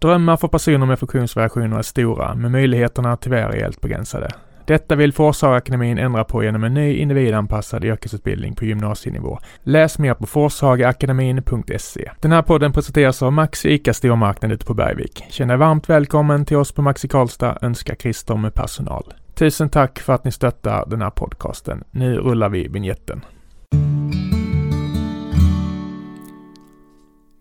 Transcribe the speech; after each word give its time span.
Drömmar 0.00 0.36
för 0.36 0.48
personer 0.48 0.86
med 0.86 0.98
funktionsvariationer 0.98 1.78
är 1.78 1.82
stora, 1.82 2.34
men 2.34 2.52
möjligheterna 2.52 3.16
tyvärr 3.16 3.48
är 3.48 3.62
helt 3.62 3.80
begränsade. 3.80 4.30
Detta 4.66 4.96
vill 4.96 5.12
Forshagaakademin 5.12 5.98
ändra 5.98 6.24
på 6.24 6.44
genom 6.44 6.64
en 6.64 6.74
ny 6.74 6.96
individanpassad 6.96 7.84
yrkesutbildning 7.84 8.54
på 8.54 8.64
gymnasienivå. 8.64 9.38
Läs 9.62 9.98
mer 9.98 10.14
på 10.14 10.26
forshagaakademin.se. 10.26 12.10
Den 12.20 12.32
här 12.32 12.42
podden 12.42 12.72
presenteras 12.72 13.22
av 13.22 13.32
Maxi 13.32 13.68
ICA 13.72 13.94
Stormarknad 13.94 14.52
ute 14.52 14.66
på 14.66 14.74
Bergvik. 14.74 15.24
Känn 15.28 15.48
dig 15.48 15.56
varmt 15.56 15.90
välkommen 15.90 16.44
till 16.44 16.56
oss 16.56 16.72
på 16.72 16.82
Maxi 16.82 17.08
Karlstad, 17.08 17.58
önskar 17.62 17.94
Christer 17.94 18.36
med 18.36 18.54
personal. 18.54 19.14
Tusen 19.34 19.68
tack 19.68 19.98
för 19.98 20.12
att 20.12 20.24
ni 20.24 20.32
stöttar 20.32 20.86
den 20.86 21.02
här 21.02 21.10
podcasten. 21.10 21.84
Nu 21.90 22.16
rullar 22.16 22.48
vi 22.48 22.68
vignetten. 22.68 23.24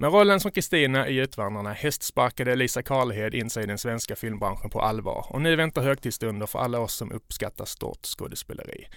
Med 0.01 0.11
rollen 0.11 0.39
som 0.39 0.51
Kristina 0.51 1.07
i 1.07 1.17
Utvandrarna 1.17 1.73
hästsparkade 1.73 2.55
Lisa 2.55 2.83
Karlhed 2.83 3.35
in 3.35 3.49
sig 3.49 3.63
i 3.63 3.67
den 3.67 3.77
svenska 3.77 4.15
filmbranschen 4.15 4.69
på 4.69 4.81
allvar 4.81 5.25
och 5.29 5.41
nu 5.41 5.55
väntar 5.55 5.81
högtidsstunder 5.81 6.47
för 6.47 6.59
alla 6.59 6.79
oss 6.79 6.93
som 6.93 7.11
uppskattar 7.11 7.65
stort 7.65 8.05
skådespeleri. 8.05 8.87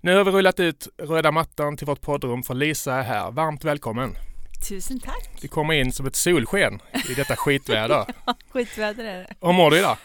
Nu 0.00 0.16
har 0.16 0.24
vi 0.24 0.30
rullat 0.30 0.60
ut 0.60 0.88
röda 0.98 1.32
mattan 1.32 1.76
till 1.76 1.86
vårt 1.86 2.00
poddrum 2.00 2.42
för 2.42 2.54
Lisa 2.54 2.94
är 2.94 3.02
här. 3.02 3.30
Varmt 3.30 3.64
välkommen! 3.64 4.14
Tusen 4.68 5.00
tack! 5.00 5.30
Du 5.40 5.48
kommer 5.48 5.74
in 5.74 5.92
som 5.92 6.06
ett 6.06 6.16
solsken 6.16 6.80
i 7.10 7.14
detta 7.14 7.36
skitväder. 7.36 8.04
ja, 8.26 8.34
skitväder 8.50 9.04
är 9.04 9.18
det. 9.18 9.34
Hur 9.40 9.52
mår 9.52 9.70
du 9.70 9.78
idag? 9.78 9.96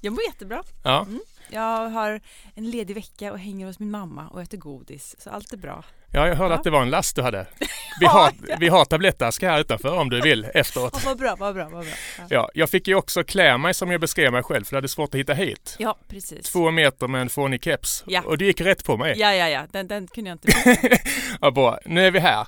Jag 0.00 0.12
mår 0.12 0.22
jättebra. 0.24 0.62
Ja. 0.82 1.02
Mm. 1.02 1.20
Jag 1.50 1.88
har 1.88 2.20
en 2.54 2.70
ledig 2.70 2.94
vecka 2.94 3.32
och 3.32 3.38
hänger 3.38 3.66
hos 3.66 3.78
min 3.78 3.90
mamma 3.90 4.28
och 4.28 4.42
äter 4.42 4.58
godis, 4.58 5.16
så 5.18 5.30
allt 5.30 5.52
är 5.52 5.56
bra. 5.56 5.84
Ja, 6.12 6.28
jag 6.28 6.34
hörde 6.36 6.54
Ja. 6.54 6.58
att 6.58 6.64
det 6.64 6.70
var 6.70 6.82
en 6.82 6.90
last 6.90 7.16
du 7.16 7.22
hade. 7.22 7.46
Vi 8.00 8.06
har, 8.06 8.32
vi 8.58 8.68
har 8.68 8.84
tablettaskar 8.84 9.50
här 9.50 9.60
utanför 9.60 9.98
om 9.98 10.10
du 10.10 10.20
vill 10.20 10.46
efteråt. 10.54 10.92
Ja, 10.94 11.00
vad 11.04 11.18
bra, 11.18 11.36
vad 11.38 11.54
bra, 11.54 11.64
vad 11.68 11.84
bra. 11.84 11.94
Ja, 12.18 12.24
Ja, 12.30 12.50
jag 12.54 12.70
fick 12.70 12.88
ju 12.88 12.94
också 12.94 13.24
klä 13.24 13.58
mig 13.58 13.74
som 13.74 13.90
jag 13.90 14.00
beskrev 14.00 14.32
mig 14.32 14.42
själv 14.42 14.64
för 14.64 14.70
det 14.70 14.76
hade 14.76 14.88
svårt 14.88 15.14
att 15.14 15.20
hitta 15.20 15.34
hit. 15.34 15.76
ja 15.78 15.98
precis. 16.08 16.52
Två 16.52 16.70
meter 16.70 17.08
med 17.08 17.20
en 17.20 17.28
fånig 17.28 17.64
keps. 17.64 18.04
Ja. 18.06 18.22
Och 18.22 18.38
det 18.38 18.44
gick 18.44 18.60
rätt 18.60 18.84
på 18.84 18.96
mig. 18.96 19.14
Ja, 19.18 19.34
ja, 19.34 19.48
ja, 19.48 19.66
den, 19.72 19.88
den 19.88 20.06
kunde 20.06 20.30
jag 20.30 20.34
inte. 20.34 20.98
Ja, 21.40 21.50
bra. 21.50 21.78
Nu 21.84 22.06
är 22.06 22.10
vi 22.10 22.18
här. 22.18 22.46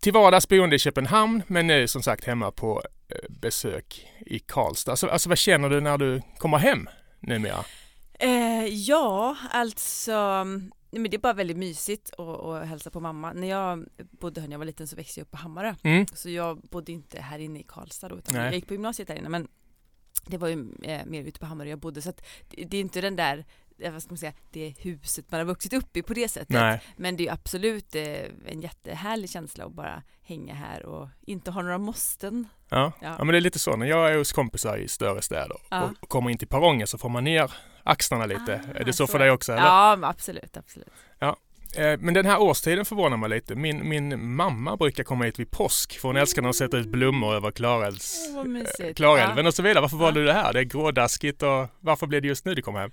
Till 0.00 0.12
vardags 0.12 0.48
boende 0.48 0.76
i 0.76 0.78
Köpenhamn, 0.78 1.42
men 1.46 1.66
nu 1.66 1.88
som 1.88 2.02
sagt 2.02 2.24
hemma 2.24 2.50
på 2.50 2.82
eh, 3.08 3.16
besök 3.28 4.06
i 4.26 4.38
Karlstad. 4.38 4.90
Alltså, 4.92 5.06
alltså 5.06 5.28
vad 5.28 5.38
känner 5.38 5.68
du 5.70 5.80
när 5.80 5.98
du 5.98 6.22
kommer 6.38 6.58
hem 6.58 6.88
numera? 7.20 7.64
Eh, 8.20 8.66
ja, 8.66 9.36
alltså, 9.50 10.44
men 10.90 11.10
det 11.10 11.14
är 11.14 11.18
bara 11.18 11.32
väldigt 11.32 11.56
mysigt 11.56 12.10
att, 12.18 12.40
att 12.40 12.66
hälsa 12.66 12.90
på 12.90 13.00
mamma. 13.00 13.32
När 13.32 13.48
jag 13.48 13.86
bodde 14.10 14.40
här 14.40 14.48
när 14.48 14.54
jag 14.54 14.58
var 14.58 14.66
liten 14.66 14.88
så 14.88 14.96
växte 14.96 15.20
jag 15.20 15.24
upp 15.24 15.30
på 15.30 15.36
Hammarö. 15.36 15.74
Mm. 15.82 16.06
Så 16.12 16.30
jag 16.30 16.60
bodde 16.60 16.92
inte 16.92 17.20
här 17.20 17.38
inne 17.38 17.60
i 17.60 17.62
Karlstad 17.62 18.08
då, 18.08 18.18
utan 18.18 18.34
Nej. 18.34 18.44
jag 18.44 18.54
gick 18.54 18.66
på 18.66 18.74
gymnasiet 18.74 19.08
där 19.08 19.14
inne. 19.14 19.28
Men 19.28 19.48
det 20.26 20.38
var 20.38 20.48
ju 20.48 20.72
eh, 20.82 21.06
mer 21.06 21.24
ute 21.24 21.40
på 21.40 21.46
Hammarö 21.46 21.68
jag 21.68 21.78
bodde. 21.78 22.02
Så 22.02 22.10
att 22.10 22.26
det, 22.48 22.76
är 22.76 22.80
inte 22.80 23.00
den 23.00 23.16
där, 23.16 23.44
vad 23.88 24.02
ska 24.02 24.10
man 24.10 24.18
säga, 24.18 24.32
det 24.50 24.74
huset 24.78 25.30
man 25.30 25.40
har 25.40 25.44
vuxit 25.44 25.72
upp 25.72 25.96
i 25.96 26.02
på 26.02 26.14
det 26.14 26.28
sättet. 26.28 26.48
Nej. 26.48 26.80
Men 26.96 27.16
det 27.16 27.28
är 27.28 27.32
absolut 27.32 27.94
eh, 27.94 28.02
en 28.46 28.60
jättehärlig 28.60 29.30
känsla 29.30 29.64
att 29.64 29.72
bara 29.72 30.02
hänga 30.22 30.54
här 30.54 30.86
och 30.86 31.08
inte 31.20 31.50
ha 31.50 31.62
några 31.62 31.78
måsten. 31.78 32.48
Ja. 32.68 32.92
Ja. 33.00 33.14
ja, 33.18 33.24
men 33.24 33.32
det 33.32 33.36
är 33.38 33.40
lite 33.40 33.58
så 33.58 33.76
när 33.76 33.86
jag 33.86 34.12
är 34.12 34.18
hos 34.18 34.32
kompisar 34.32 34.76
i 34.76 34.88
större 34.88 35.22
städer 35.22 35.56
Ja. 35.70 35.90
och 36.00 36.08
kommer 36.08 36.30
in 36.30 36.38
till 36.38 36.48
perrongen 36.48 36.86
så 36.86 36.98
får 36.98 37.08
man 37.08 37.24
ner 37.24 37.52
axlarna 37.82 38.26
lite. 38.26 38.60
Ah, 38.74 38.78
är 38.78 38.84
det 38.84 38.92
så, 38.92 39.06
för 39.06 39.18
dig 39.18 39.30
också? 39.30 39.52
Eller? 39.52 39.62
Ja, 39.62 39.98
absolut, 40.02 40.56
absolut. 40.56 40.88
Eh, 41.20 41.34
Men 41.76 42.14
den 42.14 42.26
här 42.26 42.40
årstiden 42.40 42.84
förvånar 42.84 43.16
mig 43.16 43.28
lite. 43.30 43.54
Min, 43.54 43.88
min 43.88 44.34
mamma 44.34 44.76
brukar 44.76 45.04
komma 45.04 45.24
hit 45.24 45.38
vid 45.38 45.50
påsk 45.50 45.98
för 45.98 46.08
hon 46.08 46.16
älskar 46.16 46.42
när 46.42 46.48
de 46.48 46.54
sätter 46.54 46.78
ut 46.78 46.86
blommor 46.88 47.34
över 47.34 47.50
Klarälvs, 47.50 48.18
mysigt. 48.46 48.80
eh, 48.80 48.92
Klarälven 48.94 49.46
och 49.46 49.54
så 49.54 49.62
vidare. 49.62 49.80
Varför 49.80 49.96
Ja. 49.96 50.02
valde 50.02 50.20
du 50.20 50.26
det 50.26 50.32
här? 50.32 50.52
Det 50.52 50.58
är 50.60 50.64
grådaskigt 50.64 51.42
och 51.42 51.66
varför 51.80 52.06
blev 52.06 52.22
det 52.22 52.28
just 52.28 52.44
nu 52.44 52.54
du 52.54 52.62
kom 52.62 52.74
hem? 52.74 52.90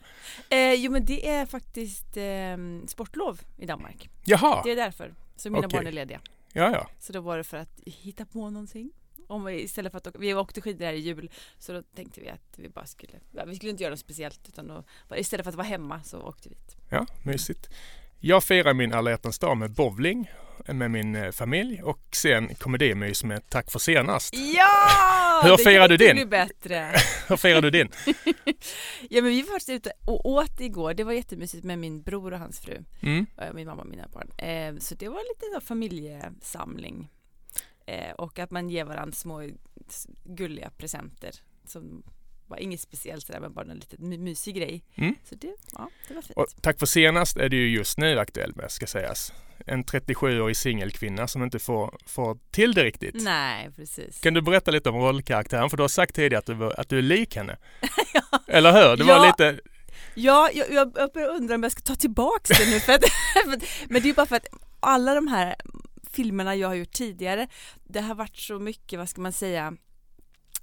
Eh, 0.50 0.74
jo 0.74 0.92
men 0.92 1.06
det 1.06 1.28
är 1.30 1.46
faktiskt 1.46 2.18
eh, 2.18 2.58
sportlov 2.88 3.42
i 3.58 3.66
Danmark. 3.66 4.10
Jaha, 4.26 4.62
Det 4.64 4.72
är 4.72 4.76
därför. 4.76 5.14
Så 5.36 5.50
mina 5.50 5.68
Okej. 5.68 5.78
barn 5.78 5.88
är 5.88 5.92
lediga. 5.92 6.20
ja 6.54 6.72
ja. 6.72 6.90
Så 7.00 7.14
då 7.14 7.22
var 7.22 7.38
det 7.38 7.44
för 7.44 7.58
att 7.58 7.80
hitta 7.86 8.26
på 8.26 8.50
någonting. 8.50 8.92
Om 9.30 9.46
vi, 9.46 9.62
istället 9.64 9.92
för 9.92 9.98
att 9.98 10.08
åka, 10.08 10.20
vi 10.20 10.34
åkte 10.34 10.62
skidor 10.62 10.86
här 10.86 10.94
i 10.94 10.98
jul 11.00 11.30
så 11.60 11.74
då 11.74 11.82
tänkte 11.96 12.22
vi 12.22 12.30
att 12.30 12.54
vi 12.56 12.70
bara 12.70 12.86
skulle, 12.86 13.14
vi 13.48 13.56
skulle 13.56 13.70
inte 13.72 13.84
göra 13.84 13.92
något 13.92 14.00
speciellt 14.00 14.40
utan 14.48 14.68
då, 14.68 14.84
istället 15.16 15.44
för 15.44 15.50
att 15.50 15.56
vara 15.56 15.68
hemma 15.68 16.04
så 16.04 16.22
åkte 16.22 16.50
vi 16.50 16.56
dit. 16.56 16.76
Ja, 16.90 17.06
mysigt. 17.24 17.70
Jag 18.20 18.44
firar 18.44 18.74
min 18.74 18.94
alla 18.94 19.10
hjärtans 19.10 19.40
dag 19.40 19.58
med 19.58 19.72
bowling 19.72 20.32
med 20.68 20.92
min 20.92 21.16
eh, 21.16 21.32
familj 21.32 21.82
och 21.84 22.00
sen 22.12 22.56
komedimys 22.56 23.24
med 23.24 23.50
Tack 23.50 23.72
för 23.72 23.80
senast. 23.80 24.34
Ja! 24.34 25.42
Hur 25.44 25.52
det 25.58 25.64
firar 25.64 25.88
du 25.88 25.98
din? 25.98 26.16
bli 26.16 26.26
bättre. 26.26 26.92
Hur 27.28 27.38
firar 27.38 27.62
du 27.62 27.70
din? 27.70 27.90
Ja 29.10 29.22
men 29.22 29.32
vi 29.32 29.42
var 29.42 29.48
faktiskt 29.52 29.70
ute 29.70 29.92
och 30.06 30.26
åt 30.30 30.60
igår. 30.62 30.94
Det 30.94 31.04
var 31.04 31.14
jättemysigt 31.14 31.64
med 31.64 31.80
min 31.80 32.02
bror 32.02 32.34
och 32.34 32.40
hans 32.40 32.60
fru. 32.60 32.84
Mm. 33.02 33.26
eh, 33.38 33.54
Min 33.54 33.68
mamma 33.68 33.82
och 33.82 33.88
mina 33.88 34.08
barn. 34.08 34.32
Eh, 34.38 34.80
Så 34.80 34.96
det 34.96 35.10
var 35.10 35.18
lite 35.18 35.46
så 35.54 35.62
familjesamling. 35.62 37.10
Och 38.18 38.40
att 38.40 38.52
man 38.52 38.70
ger 38.70 38.86
varandra 38.86 39.16
små 39.16 39.50
gulliga 40.24 40.70
presenter. 40.70 41.32
Som 41.66 42.04
var 42.48 42.58
inget 42.58 42.82
speciellt 42.82 43.26
sådär 43.26 43.40
men 43.40 43.54
bara 43.54 43.72
en 43.72 43.80
liten 43.80 44.10
my- 44.10 44.18
mysig 44.18 44.56
grej. 44.56 44.84
Mm. 44.96 45.16
Så 45.30 45.36
det, 45.36 45.56
ja, 45.74 45.90
det 46.08 46.14
var 46.14 46.22
fint. 46.22 46.38
Och 46.38 46.48
Tack 46.62 46.80
för 46.80 46.86
senast 46.86 47.38
är 47.38 47.50
du 47.50 47.58
ju 47.58 47.70
just 47.78 47.98
nu 47.98 48.20
aktuell 48.20 48.56
med 48.56 48.72
ska 48.72 48.88
sägas. 48.88 49.34
En 49.66 49.84
37-årig 49.86 50.58
singelkvinna 50.58 51.28
som 51.28 51.44
inte 51.44 51.60
får, 51.60 51.98
får 52.06 52.38
till 52.52 52.74
det 52.74 52.84
riktigt. 52.84 53.16
Nej 53.24 53.70
precis. 53.76 54.20
Kan 54.22 54.34
du 54.34 54.42
berätta 54.42 54.72
lite 54.72 54.90
om 54.90 54.96
rollkaraktären? 54.96 55.70
För 55.70 55.78
du 55.78 55.84
har 55.84 55.88
sagt 55.88 56.16
tidigare 56.16 56.40
att 56.40 56.46
du, 56.46 56.54
var- 56.54 56.80
att 56.80 56.90
du 56.90 56.98
är 56.98 57.02
lik 57.02 57.36
henne. 57.36 57.58
Eller 58.48 58.72
hur? 58.72 58.98
Det 58.98 59.04
var 59.04 59.16
Ja. 59.16 59.26
lite... 59.28 59.60
Ja, 60.16 60.50
jag, 60.54 60.72
jag 60.72 60.92
jag 60.96 61.12
börjar 61.14 61.30
undra 61.30 61.56
om 61.56 61.64
jag 61.64 61.72
ska 61.72 61.82
ta 61.82 61.96
tillbaks 61.96 62.50
det 62.50 62.70
nu 62.70 62.80
för 62.80 62.94
att, 62.94 63.04
Men 63.90 64.02
det 64.02 64.10
är 64.10 64.14
bara 64.14 64.26
för 64.26 64.36
att 64.36 64.48
alla 64.80 65.14
de 65.16 65.28
här 65.28 65.56
filmerna 66.12 66.56
jag 66.56 66.68
har 66.68 66.76
gjort 66.76 66.92
tidigare 66.92 67.48
Det 67.84 68.02
har 68.02 68.16
varit 68.16 68.38
så 68.38 68.60
mycket, 68.60 69.00
vad 69.00 69.10
ska 69.10 69.22
man 69.22 69.34
säga 69.34 69.74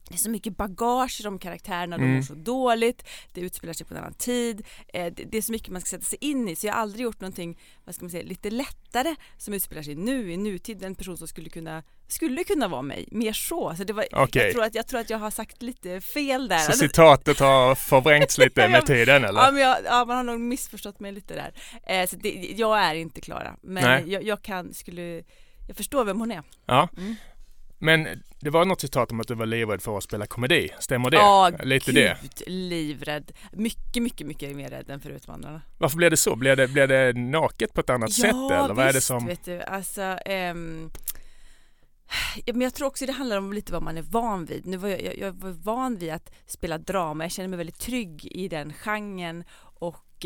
det 0.09 0.15
är 0.15 0.19
så 0.19 0.31
mycket 0.31 0.57
bagage 0.57 1.21
i 1.21 1.23
de 1.23 1.39
karaktärerna, 1.39 1.97
de 1.99 2.03
Mm. 2.05 2.17
mår 2.17 2.23
så 2.23 2.35
dåligt, 2.35 3.05
det 3.33 3.41
utspelar 3.41 3.73
sig 3.73 3.87
på 3.87 3.95
en 3.95 4.01
annan 4.01 4.15
tid, 4.15 4.67
eh, 4.89 5.13
det, 5.17 5.39
är 5.39 5.43
så 5.43 5.53
mycket 5.53 5.69
man 5.73 5.81
ska 5.81 5.89
sätta 5.91 6.05
sig 6.05 6.19
in 6.21 6.49
i 6.49 6.57
så 6.57 6.67
jag 6.67 6.75
har 6.75 6.81
aldrig 6.81 7.03
gjort 7.05 7.21
någonting, 7.21 7.59
vad 7.85 7.95
ska 7.95 8.05
man 8.05 8.11
säga, 8.11 8.23
lite 8.25 8.51
lättare 8.51 9.15
som 9.39 9.55
utspelar 9.55 9.83
sig 9.83 9.95
nu, 9.95 10.33
i 10.33 10.37
nutid, 10.37 10.85
en 10.85 10.95
person 10.95 11.17
som 11.17 11.29
skulle 11.29 11.51
kunna, 11.51 11.83
skulle 12.09 12.45
kunna 12.45 12.69
vara 12.69 12.83
mig, 12.83 13.09
mer 13.11 13.33
så. 13.33 13.75
så 13.77 13.85
det 13.85 13.93
var, 13.93 14.07
Okej. 14.13 14.43
jag, 14.43 14.53
tror 14.53 14.65
att, 14.65 14.75
jag 14.75 14.87
tror 14.87 15.01
att 15.01 15.11
jag 15.11 15.19
har 15.19 15.31
sagt 15.31 15.63
lite 15.63 16.01
fel 16.01 16.49
där. 16.49 16.59
Så 16.59 16.73
citatet 16.73 17.41
har 17.41 17.75
förvrängts 17.75 18.39
lite 18.39 18.69
med 18.75 18.87
tiden 18.87 19.25
eller? 19.25 19.41
Ja, 19.41 19.51
men 19.51 19.63
jag, 19.63 19.77
ja, 19.85 20.05
man 20.05 20.17
har 20.17 20.25
nog 20.25 20.41
missförstått 20.41 21.01
mig 21.01 21.13
lite 21.13 21.35
där. 21.35 21.53
Eh, 21.87 22.09
så 22.09 22.17
det, 22.17 22.55
jag 22.57 22.79
är 22.79 22.95
inte 22.95 23.21
Klara, 23.21 23.57
men 23.63 24.11
jag, 24.11 24.23
jag 24.23 24.43
kan, 24.43 24.75
skulle, 24.75 25.23
jag 25.69 25.77
förstår 25.77 26.05
vem 26.05 26.21
hon 26.21 26.31
är. 26.31 26.43
Ja. 26.67 26.89
Mm. 26.97 27.17
Men 27.85 28.23
det 28.41 28.51
var 28.51 28.65
något 28.65 28.81
citat 28.81 29.13
om 29.13 29.21
att 29.21 29.29
du 29.29 29.35
var 29.35 29.47
livrädd 29.47 29.83
för 29.83 29.99
att 29.99 30.05
spela 30.05 30.27
komedi. 30.27 30.69
Stämmer 30.81 31.11
det? 31.11 31.17
Ja, 31.17 31.51
Lite 31.63 31.93
gud, 31.93 31.95
det. 32.05 32.19
livrädd. 32.51 33.33
Mycket, 33.53 34.03
mycket, 34.03 34.27
mycket 34.27 34.57
mer 34.57 34.69
rädd 34.71 34.91
än 34.91 35.01
för 35.01 35.11
Utvandrarna. 35.11 35.61
Varför 35.79 35.97
blev 35.97 36.11
det 36.11 36.17
så? 36.17 36.37
Blev 36.37 36.57
det, 36.57 36.69
blev 36.69 36.89
det 36.89 37.13
naket 37.13 37.73
på 37.75 37.81
ett 37.81 37.91
annat 37.91 38.13
sätt 38.13 38.25
eller? 38.35 38.75
Vad 38.75 38.79
är 38.79 38.87
det 38.87 38.93
visst, 38.93 39.07
som... 39.07 39.27
vet 39.27 39.45
du. 39.45 39.63
Alltså, 39.63 40.03
ehm, 40.27 40.91
ja, 42.45 42.53
men 42.53 42.61
jag 42.61 42.75
tror 42.75 42.87
också 42.89 43.07
det 43.07 43.13
handlar 43.13 43.39
om 43.39 43.53
lite 43.53 43.73
vad 43.73 43.83
man 43.83 43.99
är 43.99 44.03
van 44.03 44.45
vid. 44.45 44.67
Nu 44.67 44.77
var 44.77 44.89
jag, 44.89 45.03
jag, 45.05 45.19
jag 45.19 45.33
var 45.33 45.51
van 45.51 45.97
vid 45.97 46.11
att 46.13 46.31
spela 46.47 46.79
drama. 46.79 47.25
Jag 47.25 47.33
känner 47.33 47.49
mig 47.49 47.57
väldigt 47.57 47.79
trygg 47.81 48.25
i 48.31 48.49
den 48.49 48.73
genren 48.73 49.45
och 49.61 50.25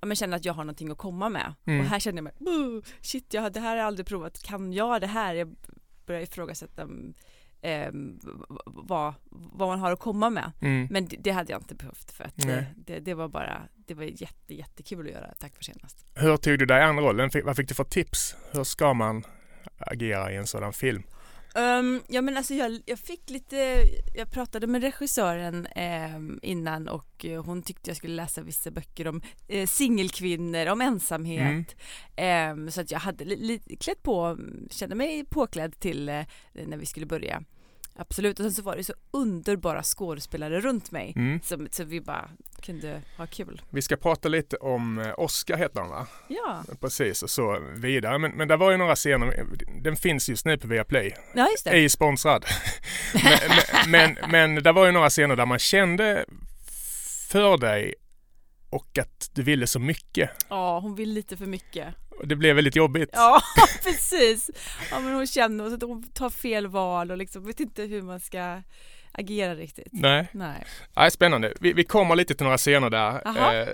ja, 0.00 0.06
men 0.06 0.16
känner 0.16 0.36
att 0.36 0.44
jag 0.44 0.52
har 0.54 0.64
någonting 0.64 0.90
att 0.90 0.98
komma 0.98 1.28
med. 1.28 1.54
Mm. 1.66 1.80
Och 1.80 1.86
här 1.86 1.98
känner 1.98 2.16
jag 2.16 2.24
mig, 2.24 2.32
"Boo, 2.38 2.82
shit, 3.00 3.34
jag, 3.34 3.42
har- 3.42 3.50
det 3.50 3.60
här 3.60 3.68
har 3.70 3.76
jag 3.76 3.86
aldrig 3.86 4.06
provat. 4.06 4.42
Kan 4.42 4.72
jag 4.72 5.00
det 5.00 5.06
här? 5.06 5.34
Jag 5.34 5.54
börjar 6.06 6.20
ifrågasätta 6.20 6.86
v- 6.86 7.12
vad, 8.66 9.14
vad 9.30 9.68
man 9.68 9.78
har 9.78 9.92
att 9.92 9.98
komma 9.98 10.30
med. 10.30 10.52
Mm. 10.60 10.88
Men 10.90 11.06
det, 11.06 11.16
det 11.16 11.30
hade 11.30 11.52
jag 11.52 11.60
inte 11.60 11.74
behövt 11.74 12.10
för 12.10 12.24
att 12.24 12.36
det, 12.36 12.46
Nej. 12.46 12.74
det, 12.76 12.98
det 13.00 13.14
var 13.14 13.28
bara, 13.28 13.62
det 13.74 13.94
var 13.94 14.04
jätte, 14.04 14.54
jättekul 14.54 15.06
att 15.06 15.12
göra. 15.12 15.34
Tack 15.38 15.56
för 15.56 15.64
senast. 15.64 16.06
Hur 16.14 16.36
tog 16.36 16.58
du 16.58 16.66
dig 16.66 16.82
an 16.82 16.98
rollen? 16.98 17.30
Fick- 17.30 17.44
Vad 17.44 17.56
fick 17.56 17.68
du 17.68 17.74
för 17.74 17.84
tips? 17.84 18.36
Hur 18.52 18.64
ska 18.64 18.94
man 18.94 19.24
agera 19.78 20.32
i 20.32 20.36
en 20.36 20.46
sådan 20.46 20.72
film? 20.72 21.02
Um, 21.56 22.02
ja 22.08 22.22
men 22.22 22.36
alltså 22.36 22.54
jag, 22.54 22.80
jag 22.86 22.98
fick 22.98 23.30
lite, 23.30 23.84
jag 24.14 24.30
pratade 24.30 24.66
med 24.66 24.82
regissören 24.82 25.66
ehm, 25.76 26.38
innan 26.42 26.88
och 26.88 27.24
eh, 27.24 27.44
hon 27.44 27.62
tyckte 27.62 27.90
jag 27.90 27.96
skulle 27.96 28.14
läsa 28.14 28.42
vissa 28.42 28.70
böcker 28.70 29.08
om 29.08 29.22
eh, 29.48 29.66
singelkvinnor, 29.66 30.66
om 30.66 30.80
ensamhet. 30.80 31.76
Ehm, 32.16 32.70
så 32.70 32.80
att 32.80 32.90
jag 32.90 32.98
hade 32.98 33.24
li, 33.24 33.36
li, 33.36 33.76
klätt 33.76 34.02
på, 34.02 34.38
kände 34.70 34.94
mig 34.94 35.24
påklädd 35.24 35.80
till 35.80 36.08
eh, 36.08 36.24
när 36.52 36.76
vi 36.76 36.86
skulle 36.86 37.06
börja. 37.06 37.42
Absolut, 37.96 38.38
och 38.38 38.44
sen 38.44 38.52
så 38.52 38.62
var 38.62 38.76
det 38.76 38.84
så 38.84 38.94
underbara 39.10 39.82
skådespelare 39.82 40.60
runt 40.60 40.90
mig. 40.90 41.12
Mm. 41.16 41.40
Så, 41.42 41.66
så 41.70 41.84
vi 41.84 42.00
bara 42.00 42.30
kunde 42.64 43.02
ha 43.16 43.26
kul. 43.26 43.62
Vi 43.70 43.82
ska 43.82 43.96
prata 43.96 44.28
lite 44.28 44.56
om 44.56 44.98
eh, 44.98 45.14
Oscar 45.18 45.56
heter 45.56 45.80
han 45.80 45.90
va? 45.90 46.06
Ja, 46.28 46.64
Precis 46.80 47.22
och 47.22 47.30
så 47.30 47.58
vidare. 47.74 48.18
Men, 48.18 48.30
men 48.30 48.48
det 48.48 48.56
var 48.56 48.70
ju 48.70 48.76
några 48.76 48.96
scener, 48.96 49.46
den 49.82 49.96
finns 49.96 50.28
just 50.28 50.46
nu 50.46 50.58
på 50.58 50.66
Viaplay. 50.68 51.14
ja 51.34 51.48
just 51.50 51.64
det. 51.64 51.70
Ej 51.70 51.88
sponsrad. 51.88 52.44
men, 53.14 53.38
men, 53.90 54.16
men, 54.30 54.54
men 54.54 54.62
det 54.62 54.72
var 54.72 54.86
ju 54.86 54.92
några 54.92 55.10
scener 55.10 55.36
där 55.36 55.46
man 55.46 55.58
kände 55.58 56.24
för 57.30 57.58
dig 57.58 57.94
och 58.70 58.98
att 58.98 59.30
du 59.32 59.42
ville 59.42 59.66
så 59.66 59.78
mycket. 59.78 60.30
Ja, 60.48 60.78
hon 60.78 60.94
vill 60.94 61.12
lite 61.12 61.36
för 61.36 61.46
mycket. 61.46 61.94
Och 62.18 62.28
det 62.28 62.36
blev 62.36 62.56
väldigt 62.56 62.76
jobbigt. 62.76 63.10
Ja, 63.12 63.40
precis. 63.84 64.50
Ja, 64.90 65.00
men 65.00 65.14
hon 65.14 65.26
känner 65.26 65.74
att 65.74 65.82
hon 65.82 66.02
tar 66.02 66.30
fel 66.30 66.66
val 66.66 67.10
och 67.10 67.16
liksom 67.16 67.46
vet 67.46 67.60
inte 67.60 67.82
hur 67.82 68.02
man 68.02 68.20
ska 68.20 68.62
agera 69.14 69.54
riktigt. 69.54 69.88
Nej. 69.92 70.28
Nej. 70.32 70.64
Nej, 70.96 71.10
spännande. 71.10 71.52
Vi, 71.60 71.72
vi 71.72 71.84
kommer 71.84 72.16
lite 72.16 72.34
till 72.34 72.44
några 72.44 72.58
scener 72.58 72.90
där 72.90 73.28
Aha. 73.28 73.54
eh, 73.54 73.68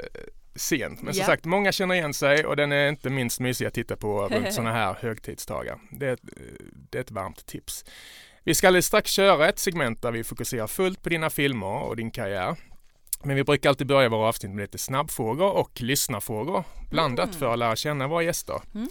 sent. 0.54 1.02
Men 1.02 1.14
som 1.14 1.20
Ja. 1.20 1.26
sagt, 1.26 1.44
många 1.44 1.72
känner 1.72 1.94
igen 1.94 2.14
sig 2.14 2.46
och 2.46 2.56
den 2.56 2.72
är 2.72 2.88
inte 2.88 3.10
minst 3.10 3.40
mysig 3.40 3.66
att 3.66 3.74
titta 3.74 3.96
på 3.96 4.28
runt 4.28 4.52
sådana 4.54 4.72
här 4.72 4.96
högtidsdagar. 5.00 5.78
Det 5.90 6.18
det 6.90 6.98
är 6.98 7.02
ett 7.02 7.10
varmt 7.10 7.46
tips. 7.46 7.84
Vi 8.44 8.54
ska 8.54 8.66
alldeles 8.66 8.86
strax 8.86 9.10
köra 9.10 9.48
ett 9.48 9.58
segment 9.58 10.02
där 10.02 10.10
vi 10.10 10.24
fokuserar 10.24 10.66
fullt 10.66 11.02
på 11.02 11.08
dina 11.08 11.30
filmer 11.30 11.66
och 11.82 11.96
din 11.96 12.10
karriär. 12.10 12.56
Men 13.24 13.36
vi 13.36 13.44
brukar 13.44 13.68
alltid 13.68 13.86
börja 13.86 14.08
våra 14.08 14.28
avsnitt 14.28 14.52
med 14.52 14.62
lite 14.62 14.78
snabbfrågor 14.78 15.50
och 15.52 15.80
lyssnarfrågor 15.80 16.64
blandat 16.90 17.28
Mm. 17.28 17.38
för 17.38 17.52
att 17.52 17.58
lära 17.58 17.76
känna 17.76 18.08
våra 18.08 18.22
gäster. 18.22 18.60
Mm. 18.74 18.88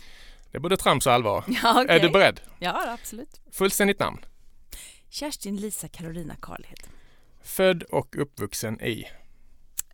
Det 0.52 0.58
är 0.58 0.60
både 0.60 0.78
trams 0.78 1.08
och 1.08 1.14
allvar. 1.14 1.44
Ja, 1.64 1.82
okej. 1.84 1.96
Är 1.96 2.00
du 2.00 2.10
beredd? 2.10 2.40
Ja, 2.60 2.94
absolut. 2.94 3.42
Fullständigt 3.52 4.00
namn. 4.00 4.26
Kerstin 5.10 5.56
Lisa 5.58 5.88
Carolina 5.88 6.36
Karlhed. 6.42 6.80
Född 7.42 7.84
och 7.84 8.16
uppvuxen 8.20 8.82
i? 8.82 9.06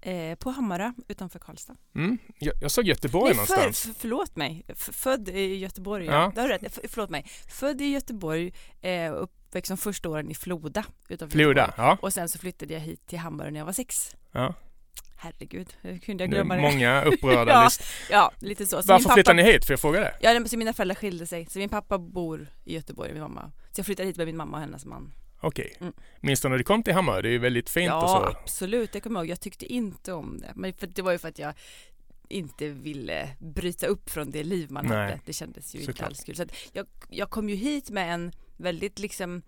Eh, 0.01 0.35
på 0.35 0.49
Hammarö 0.49 0.91
utanför 1.07 1.39
Karlstad. 1.39 1.75
Mm. 1.95 2.17
Jag, 2.39 2.53
jag 2.61 2.71
såg 2.71 2.85
Göteborg 2.85 3.35
Nej, 3.35 3.45
för, 3.45 3.55
någonstans. 3.57 3.81
för, 3.95 4.01
förlåt 4.01 4.35
mig. 4.35 4.63
F 4.67 4.89
född 4.93 5.29
i 5.29 5.55
Göteborg. 5.55 6.05
Ja. 6.05 6.11
Ja. 6.13 6.31
Det 6.35 6.41
har 6.41 6.47
du 6.47 6.53
rätt. 6.53 6.63
F 6.83 6.89
förlåt 6.89 7.09
mig. 7.09 7.25
Född 7.49 7.81
i 7.81 7.85
Göteborg 7.85 8.53
eh, 8.81 9.13
uppväxt 9.13 9.69
de 9.69 9.77
första 9.77 10.09
åren 10.09 10.31
i 10.31 10.35
Floda 10.35 10.85
utanför 11.09 11.37
Floda, 11.37 11.61
Göteborg. 11.61 11.73
ja. 11.87 11.97
Och 12.01 12.13
sen 12.13 12.29
så 12.29 12.39
flyttade 12.39 12.73
jag 12.73 12.81
hit 12.81 13.07
till 13.07 13.19
Hammarö 13.19 13.51
när 13.51 13.59
jag 13.59 13.65
var 13.65 13.73
sex. 13.73 14.15
ja. 14.31 14.53
Herregud, 15.15 15.73
hur 15.81 15.97
kunde 15.97 16.23
jag 16.23 16.31
glömma 16.31 16.55
det? 16.55 16.61
många 16.61 17.03
upprörda 17.05 17.51
Ja. 17.51 17.69
Ja, 18.09 18.31
lite 18.39 18.65
så. 18.65 18.81
så 18.81 18.87
Varför 18.87 19.03
pappa, 19.03 19.13
flyttade 19.13 19.43
ni 19.43 19.51
hit? 19.51 19.65
Får 19.65 19.73
jag 19.73 19.79
fråga 19.79 19.99
det? 19.99 20.15
Ja, 20.21 20.45
så 20.45 20.57
mina 20.57 20.73
föräldrar 20.73 20.95
skilde 20.95 21.27
sig. 21.27 21.45
Så 21.45 21.59
min 21.59 21.69
pappa 21.69 21.97
bor 21.97 22.47
i 22.65 22.73
Göteborg 22.73 23.09
och 23.09 23.13
min 23.13 23.23
mamma. 23.23 23.51
Så 23.71 23.79
jag 23.79 23.85
flyttade 23.85 24.07
hit 24.07 24.17
med 24.17 24.27
min 24.27 24.37
mamma 24.37 24.57
och 24.57 24.61
hennes 24.61 24.85
man. 24.85 25.13
Okej. 25.39 25.75
Mm. 25.81 25.93
Minns 26.19 26.41
du 26.41 26.49
när 26.49 26.57
du 26.57 26.63
kom 26.63 26.83
till 26.83 26.93
Hammarö? 26.93 27.21
Det 27.21 27.29
är 27.29 27.31
ju 27.31 27.37
väldigt 27.37 27.69
fint 27.69 27.93
och 27.93 27.97
ja, 27.97 28.07
så. 28.07 28.37
absolut. 28.39 28.93
Jag 28.93 29.03
kommer 29.03 29.19
ihåg. 29.19 29.29
Jag 29.29 29.41
tyckte 29.41 29.65
inte 29.65 30.13
om 30.13 30.39
det. 30.39 30.51
Men 30.55 30.73
för 30.73 30.87
det 30.87 31.01
var 31.01 31.11
ju 31.11 31.17
för 31.17 31.27
att 31.27 31.39
jag 31.39 31.53
inte 32.29 32.69
ville 32.69 33.29
bryta 33.39 33.87
upp 33.87 34.09
från 34.09 34.31
det 34.31 34.43
liv 34.43 34.71
man 34.71 34.85
Nej, 34.85 34.97
hade. 34.97 35.19
Det 35.25 35.33
kändes 35.33 35.75
ju 35.75 35.79
inte 35.79 35.91
såklart. 35.91 36.09
alls 36.09 36.23
kul. 36.23 36.35
Så 36.35 36.45
jag, 36.73 36.85
jag 37.09 37.29
kom 37.29 37.49
ju 37.49 37.55
hit 37.55 37.89
med 37.89 38.13
en 38.13 38.31
väldigt 38.57 38.99
liksom 38.99 39.41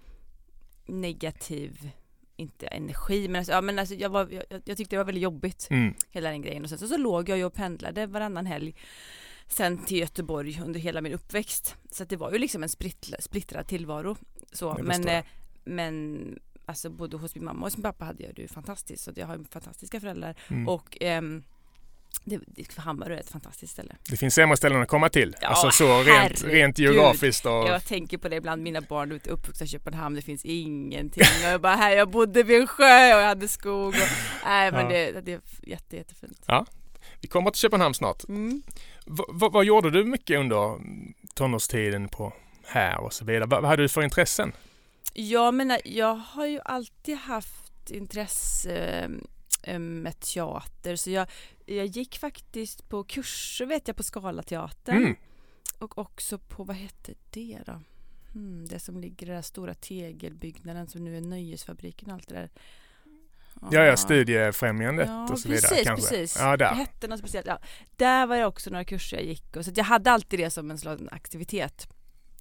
negativ 0.85 1.89
inte 2.37 2.67
energi 2.67 3.27
men 3.27 3.39
alltså, 3.39 3.51
ja, 3.51 3.61
men 3.61 3.79
alltså 3.79 3.95
jag, 3.95 4.09
var, 4.09 4.29
jag, 4.31 4.61
jag 4.65 4.77
tyckte 4.77 4.95
det 4.95 4.97
var 4.97 5.05
väldigt 5.05 5.23
jobbigt 5.23 5.67
Mm. 5.69 5.93
hela 6.09 6.29
den 6.29 6.41
grejen. 6.41 6.63
Och 6.63 6.69
sen 6.69 6.77
så, 6.77 6.87
så 6.87 6.97
låg 6.97 7.29
jag 7.29 7.37
ju 7.37 7.45
och 7.45 7.53
pendlade 7.53 8.05
varannan 8.07 8.45
helg 8.45 8.75
sen 9.47 9.77
till 9.77 9.97
Göteborg 9.97 10.61
under 10.65 10.79
hela 10.79 11.01
min 11.01 11.13
uppväxt. 11.13 11.75
Så 11.91 12.03
det 12.03 12.15
var 12.15 12.31
ju 12.31 12.37
liksom 12.37 12.63
en 12.63 12.69
splitt, 12.69 13.13
splittrad 13.19 13.67
tillvaro. 13.67 14.15
Så 14.51 14.77
men 14.83 15.07
eh, 15.07 15.23
men 15.63 16.39
alltså 16.65 16.89
både 16.89 17.17
hos 17.17 17.35
min 17.35 17.45
mamma 17.45 17.59
och 17.59 17.65
hos 17.65 17.77
min 17.77 17.83
pappa 17.83 18.05
hade 18.05 18.23
jag 18.23 18.35
det 18.35 18.41
ju 18.41 18.47
fantastiskt. 18.47 19.03
Så 19.03 19.11
jag 19.15 19.27
har 19.27 19.37
ju 19.37 19.43
fantastiska 19.43 19.99
föräldrar. 19.99 20.35
Mm. 20.49 20.67
och 20.67 20.97
ehm, 21.01 21.43
det, 22.23 22.39
det, 22.47 22.77
Hammarö 22.77 23.15
är 23.15 23.19
ett 23.19 23.29
fantastiskt 23.29 23.73
ställe. 23.73 23.95
Det 24.09 24.17
finns 24.17 24.33
sämre 24.35 24.57
ställen 24.57 24.81
att 24.81 24.87
komma 24.87 25.09
till. 25.09 25.35
Ja, 25.41 25.47
alltså 25.47 25.71
så 25.71 26.03
rent, 26.03 26.43
rent 26.43 26.79
geografiskt 26.79 27.45
och... 27.45 27.51
Jag 27.51 27.85
tänker 27.85 28.17
på 28.17 28.29
det 28.29 28.35
ibland, 28.35 28.63
mina 28.63 28.81
barn 28.81 29.11
är 29.11 29.29
uppvuxna 29.29 29.65
i 29.65 29.69
Köpenhamn, 29.69 30.15
det 30.15 30.21
finns 30.21 30.45
ingenting. 30.45 31.23
Och 31.45 31.51
jag 31.51 31.61
bara, 31.61 31.75
här, 31.75 31.91
jag 31.95 32.09
bodde 32.09 32.43
vid 32.43 32.61
en 32.61 32.67
sjö 32.67 33.15
och 33.15 33.21
jag 33.21 33.27
hade 33.27 33.47
skog. 33.47 33.87
Och, 33.87 33.93
nej 34.45 34.71
men 34.71 34.81
Ja. 34.81 34.89
det, 34.89 35.21
det 35.21 35.33
är 35.33 35.41
jätte, 35.61 35.95
jättefint. 35.95 36.45
Vi 37.21 37.27
kommer 37.27 37.51
till 37.51 37.59
Köpenhamn 37.59 37.93
snart. 37.93 38.23
Mm. 38.29 38.61
V- 39.05 39.23
vad 39.51 39.65
gjorde 39.65 39.91
du 39.91 40.03
mycket 40.03 40.39
under 40.39 40.79
tonårstiden 41.33 42.07
på 42.09 42.33
här 42.65 42.97
och 42.99 43.13
så 43.13 43.25
vidare? 43.25 43.45
Vad, 43.45 43.61
vad 43.61 43.69
hade 43.69 43.81
du 43.81 43.89
för 43.89 44.01
intressen? 44.03 44.51
Jag 45.13 45.53
menar, 45.53 45.79
jag 45.85 46.13
har 46.15 46.45
ju 46.45 46.59
alltid 46.65 47.17
haft 47.17 47.89
intresse 47.91 49.09
eh, 49.63 49.79
med 49.79 50.19
teater 50.19 50.95
så 50.95 51.09
jag, 51.09 51.27
jag 51.67 51.85
gick 51.85 52.17
faktiskt 52.17 52.89
på 52.89 53.03
kurser 53.03 53.65
vet 53.65 53.87
jag 53.87 53.97
på 53.97 54.03
Scalateatern 54.03 54.97
Mm. 54.97 55.15
och 55.79 55.97
också 55.97 56.37
på, 56.37 56.63
vad 56.63 56.75
hette 56.75 57.13
det 57.29 57.59
då? 57.65 57.81
Hmm, 58.33 58.65
det 58.67 58.79
som 58.79 58.97
ligger 59.01 59.25
i 59.25 59.29
den 59.29 59.35
där 59.35 59.41
stora 59.41 59.73
tegelbyggnaden 59.73 60.87
som 60.87 61.03
nu 61.03 61.17
är 61.17 61.21
Nöjesfabriken 61.21 62.07
och 62.09 62.13
allt 62.15 62.27
det 62.27 62.35
där. 62.35 62.49
Ja, 63.71 63.83
ja, 63.85 63.97
Studiefrämjandet 63.97 65.07
Ja, 65.07 65.29
och 65.31 65.39
så 65.39 65.49
vidare 65.49 65.69
precis, 65.69 65.83
kanske. 65.87 66.09
precis. 66.09 66.37
Ja, 66.39 66.51
Det 66.51 66.57
där. 66.57 66.73
hette 66.75 67.07
något 67.07 67.19
speciellt. 67.19 67.47
Ja. 67.47 67.59
Där 67.95 68.27
var 68.27 68.37
det 68.37 68.45
också 68.45 68.69
några 68.69 68.83
kurser 68.85 69.17
jag 69.17 69.25
gick 69.25 69.55
och 69.55 69.65
så 69.65 69.71
jag 69.75 69.83
hade 69.83 70.11
alltid 70.11 70.39
det 70.39 70.49
som 70.49 70.71
en 70.71 70.77
slags 70.77 71.01
aktivitet. 71.11 71.87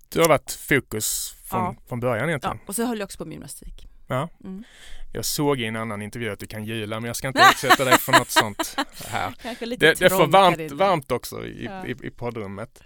Du 0.08 0.20
har 0.20 0.28
varit 0.28 0.52
fokus 0.52 1.34
från, 1.44 1.76
från 1.88 2.00
början 2.00 2.28
egentligen. 2.28 2.56
Ja. 2.56 2.64
Och 2.69 2.75
så 2.75 2.84
höll 2.87 2.99
jag 2.99 3.05
också 3.06 3.19
på 3.19 3.25
med 3.25 3.32
gymnastik. 3.32 3.87
Ja. 4.06 4.29
Mm. 4.44 4.64
Jag 5.12 5.25
såg 5.25 5.61
i 5.61 5.64
en 5.64 5.76
annan 5.76 6.03
intervju 6.03 6.31
att 6.31 6.38
du 6.38 6.47
kan 6.47 6.64
gila, 6.64 7.00
men 7.00 7.06
jag 7.06 7.17
ska 7.17 7.29
inte 7.29 7.41
utsätta 7.53 7.85
dig 7.85 7.99
för 7.99 8.12
något 8.12 8.31
sånt 8.31 8.76
här. 9.06 9.35
Det, 9.76 9.76
det 9.76 10.03
är 10.03 10.08
för 10.08 10.26
varmt, 10.26 10.73
varmt 10.73 11.12
också 11.12 11.47
i, 11.47 11.64
Ja. 11.64 11.87
i, 11.87 11.91
i 11.91 12.11
poddrummet. 12.11 12.82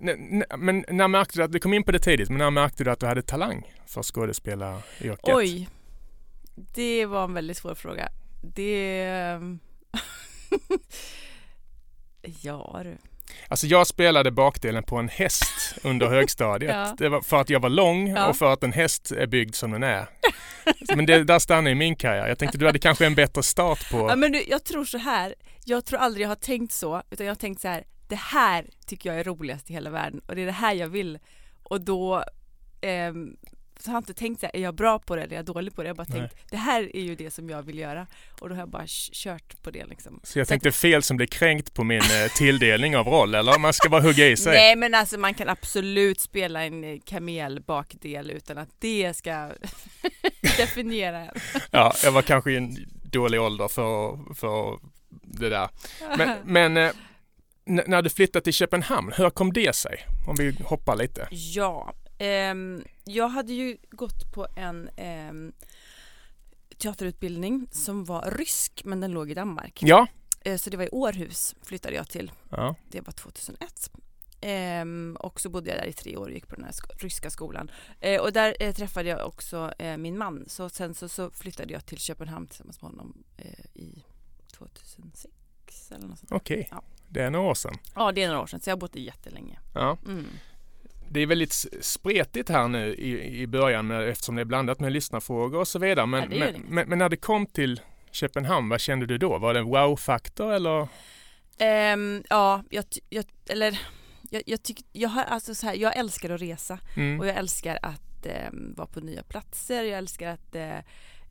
N- 0.00 0.44
men 0.58 0.84
när 0.88 1.08
märkte 1.08 1.38
du 1.38 1.42
att, 1.42 1.52
du 1.52 1.58
kom 1.58 1.74
in 1.74 1.82
på 1.82 1.92
det 1.92 1.98
tidigt, 1.98 2.28
men 2.28 2.38
när 2.38 2.50
märkte 2.50 2.84
du 2.84 2.90
att 2.90 3.00
du 3.00 3.06
hade 3.06 3.22
talang 3.22 3.72
för 3.86 4.02
skådespelaryrket? 4.02 5.34
Oj, 5.34 5.68
det 6.54 7.06
var 7.06 7.24
en 7.24 7.34
väldigt 7.34 7.56
svår 7.56 7.74
fråga. 7.74 8.08
Det... 8.42 9.40
ja 12.42 12.80
du. 12.84 12.96
Alltså 13.48 13.66
jag 13.66 13.86
spelade 13.86 14.30
bakdelen 14.30 14.82
på 14.82 14.96
en 14.96 15.08
häst 15.08 15.74
under 15.82 16.06
högstadiet. 16.08 16.72
Ja. 16.76 16.94
Det 16.98 17.08
var 17.08 17.20
för 17.20 17.40
att 17.40 17.50
jag 17.50 17.60
var 17.60 17.68
lång 17.68 18.08
Ja. 18.08 18.26
och 18.28 18.36
för 18.36 18.52
att 18.52 18.62
en 18.62 18.72
häst 18.72 19.10
är 19.12 19.26
byggd 19.26 19.54
som 19.54 19.70
den 19.70 19.82
är. 19.82 20.06
Men 20.96 21.06
det, 21.06 21.24
där 21.24 21.38
stannar 21.38 21.70
i 21.70 21.74
min 21.74 21.96
karriär. 21.96 22.28
Jag 22.28 22.38
tänkte 22.38 22.58
du 22.58 22.66
hade 22.66 22.78
kanske 22.78 23.06
en 23.06 23.14
bättre 23.14 23.42
start 23.42 23.90
på... 23.90 23.98
Ja, 23.98 24.16
men 24.16 24.32
du, 24.32 24.42
jag 24.48 24.64
tror 24.64 24.84
så 24.84 24.98
här. 24.98 25.34
Jag 25.64 25.84
tror 25.84 25.98
aldrig 25.98 26.24
jag 26.24 26.28
har 26.30 26.36
tänkt 26.36 26.72
så, 26.72 27.02
utan 27.10 27.26
jag 27.26 27.30
har 27.30 27.38
tänkt 27.38 27.60
så 27.60 27.68
här. 27.68 27.84
Det 28.08 28.16
här 28.18 28.66
tycker 28.86 29.10
jag 29.10 29.20
är 29.20 29.24
roligast 29.24 29.70
i 29.70 29.72
hela 29.72 29.90
världen 29.90 30.20
och 30.26 30.34
det 30.36 30.42
är 30.42 30.46
det 30.46 30.52
här 30.52 30.74
jag 30.74 30.88
vill. 30.88 31.18
Och 31.62 31.80
då 31.80 32.24
ehm, 32.80 33.36
så 33.78 33.90
har 33.90 33.94
jag 33.94 34.00
inte 34.00 34.14
tänkt 34.14 34.40
så 34.40 34.46
här, 34.46 34.56
är 34.56 34.62
jag 34.62 34.74
bra 34.74 34.98
på 34.98 35.16
det 35.16 35.22
eller 35.22 35.32
är 35.32 35.36
jag 35.36 35.44
dålig 35.44 35.74
på 35.74 35.82
det? 35.82 35.88
Jag 35.88 35.94
har 35.94 36.04
bara 36.04 36.18
Nej. 36.18 36.20
tänkt, 36.20 36.50
det 36.50 36.56
här 36.56 36.96
är 36.96 37.00
ju 37.02 37.14
det 37.14 37.30
som 37.30 37.50
jag 37.50 37.62
vill 37.62 37.78
göra. 37.78 38.06
Och 38.40 38.48
då 38.48 38.54
har 38.54 38.62
jag 38.62 38.68
bara 38.68 38.86
kört 39.12 39.62
på 39.62 39.70
det 39.70 39.86
liksom. 39.86 40.20
Så 40.22 40.38
jag 40.38 40.48
tänkte 40.48 40.72
fel 40.72 41.02
som 41.02 41.16
blir 41.16 41.26
kränkt 41.26 41.74
på 41.74 41.84
min 41.84 42.00
eh, 42.00 42.32
tilldelning 42.36 42.96
av 42.96 43.06
roll, 43.06 43.34
eller? 43.34 43.58
Man 43.58 43.72
ska 43.72 43.88
bara 43.88 44.02
hugga 44.02 44.26
i 44.26 44.36
sig. 44.36 44.52
Nej 44.52 44.76
men 44.76 44.94
alltså 44.94 45.18
man 45.18 45.34
kan 45.34 45.48
absolut 45.48 46.20
spela 46.20 46.64
en 46.64 46.84
eh, 46.84 46.98
kamelbakdel 47.04 48.30
utan 48.30 48.58
att 48.58 48.68
det 48.78 49.16
ska 49.16 49.50
definiera 50.40 51.18
en. 51.18 51.34
Ja, 51.70 51.94
jag 52.04 52.12
var 52.12 52.22
kanske 52.22 52.52
i 52.52 52.56
en 52.56 52.76
dålig 53.02 53.40
ålder 53.40 53.68
för, 53.68 54.18
för 54.34 54.78
det 55.22 55.48
där. 55.48 55.68
Men, 56.16 56.36
men 56.44 56.76
eh, 56.76 56.92
när 57.64 58.02
du 58.02 58.10
flyttade 58.10 58.44
till 58.44 58.52
Köpenhamn, 58.52 59.12
hur 59.16 59.30
kom 59.30 59.52
det 59.52 59.76
sig? 59.76 60.06
Om 60.26 60.36
vi 60.36 60.56
hoppar 60.64 60.96
lite. 60.96 61.28
Ja, 61.30 61.94
ehm, 62.18 62.84
jag 63.04 63.28
hade 63.28 63.52
ju 63.52 63.76
gått 63.90 64.32
på 64.32 64.46
en 64.56 64.90
ehm, 64.96 65.52
teaterutbildning 66.78 67.68
som 67.70 68.04
var 68.04 68.30
rysk 68.30 68.82
men 68.84 69.00
den 69.00 69.10
låg 69.12 69.30
i 69.30 69.34
Danmark. 69.34 69.82
Ja. 69.82 70.06
Eh, 70.40 70.56
så 70.56 70.70
det 70.70 70.76
var 70.76 70.84
i 70.84 70.88
Århus 70.92 71.54
flyttade 71.62 71.94
jag 71.94 72.08
till. 72.08 72.32
ja. 72.50 72.74
Det 72.90 73.00
var 73.00 73.12
2001. 73.12 73.90
Ehm, 74.40 75.16
och 75.20 75.40
så 75.40 75.48
bodde 75.50 75.70
jag 75.70 75.78
där 75.78 75.86
i 75.86 75.92
tre 75.92 76.16
år 76.16 76.26
och 76.26 76.32
gick 76.32 76.48
på 76.48 76.54
den 76.54 76.64
här 76.64 76.72
sk- 76.72 76.98
ryska 76.98 77.30
skolan. 77.30 77.70
Eh, 78.00 78.20
och 78.20 78.32
där 78.32 78.56
eh, 78.60 78.74
träffade 78.74 79.08
jag 79.08 79.26
också 79.26 79.72
min 79.98 80.18
man. 80.18 80.44
Så 80.48 80.68
sen 80.68 80.94
så, 80.94 81.08
så 81.08 81.30
flyttade 81.30 81.72
jag 81.72 81.86
till 81.86 81.98
Köpenhamn 81.98 82.46
tillsammans 82.46 82.82
med 82.82 82.90
honom 82.90 83.24
i 83.74 84.04
2006 84.52 85.92
eller 85.92 86.06
något 86.08 86.18
sånt. 86.18 86.32
Okej. 86.32 86.68
Ja. 86.70 86.82
Det 87.08 87.20
är 87.22 87.30
några 87.30 87.46
år 87.50 87.54
sedan. 87.54 87.74
Ja, 87.94 88.12
det 88.12 88.22
är 88.22 88.28
några 88.28 88.40
år 88.42 88.46
sedan 88.46 88.60
så 88.60 88.70
jag 88.70 88.76
har 88.76 88.80
bott 88.80 88.92
där 88.92 89.00
jättelänge. 89.00 89.58
Ja. 89.74 89.98
Mm. 90.06 90.26
Det 91.10 91.20
är 91.20 91.26
väldigt 91.26 91.66
spretigt 91.80 92.48
här 92.48 92.68
nu 92.68 92.94
i, 92.94 93.40
i 93.42 93.46
början 93.46 93.86
med, 93.86 94.08
eftersom 94.08 94.34
det 94.34 94.40
är 94.42 94.44
blandat 94.44 94.80
med 94.80 94.92
lyssnarfrågor 94.92 95.60
och 95.60 95.68
så 95.68 95.78
vidare. 95.78 96.06
Men, 96.06 96.32
Ja, 96.32 96.38
men, 96.38 96.62
men, 96.68 96.88
men 96.88 96.98
när 96.98 97.08
det 97.08 97.16
kom 97.16 97.46
till 97.46 97.80
Köpenhamn, 98.10 98.68
vad 98.68 98.80
kände 98.80 99.06
du 99.06 99.18
då? 99.18 99.38
Var 99.38 99.54
det 99.54 99.60
en 99.60 99.66
wow-faktor 99.66 100.52
eller? 100.52 100.88
Ehm, 101.58 102.22
ja, 102.30 102.62
jag, 102.70 102.84
jag, 103.08 103.24
eller 103.48 103.80
jag, 104.30 104.42
jag 104.46 104.62
tycker, 104.62 104.84
jag 104.92 105.08
har 105.08 105.22
alltså 105.24 105.54
så 105.54 105.66
här, 105.66 105.74
jag 105.74 105.96
älskar 105.96 106.30
att 106.30 106.40
resa 106.42 106.78
Mm. 106.96 107.20
och 107.20 107.26
jag 107.26 107.36
älskar 107.36 107.78
att 107.82 108.26
ehm, 108.26 108.74
vara 108.76 108.86
på 108.86 109.00
nya 109.00 109.22
platser, 109.22 109.84
jag 109.84 109.98
älskar 109.98 110.28
att 110.28 110.54
eh, 110.54 110.78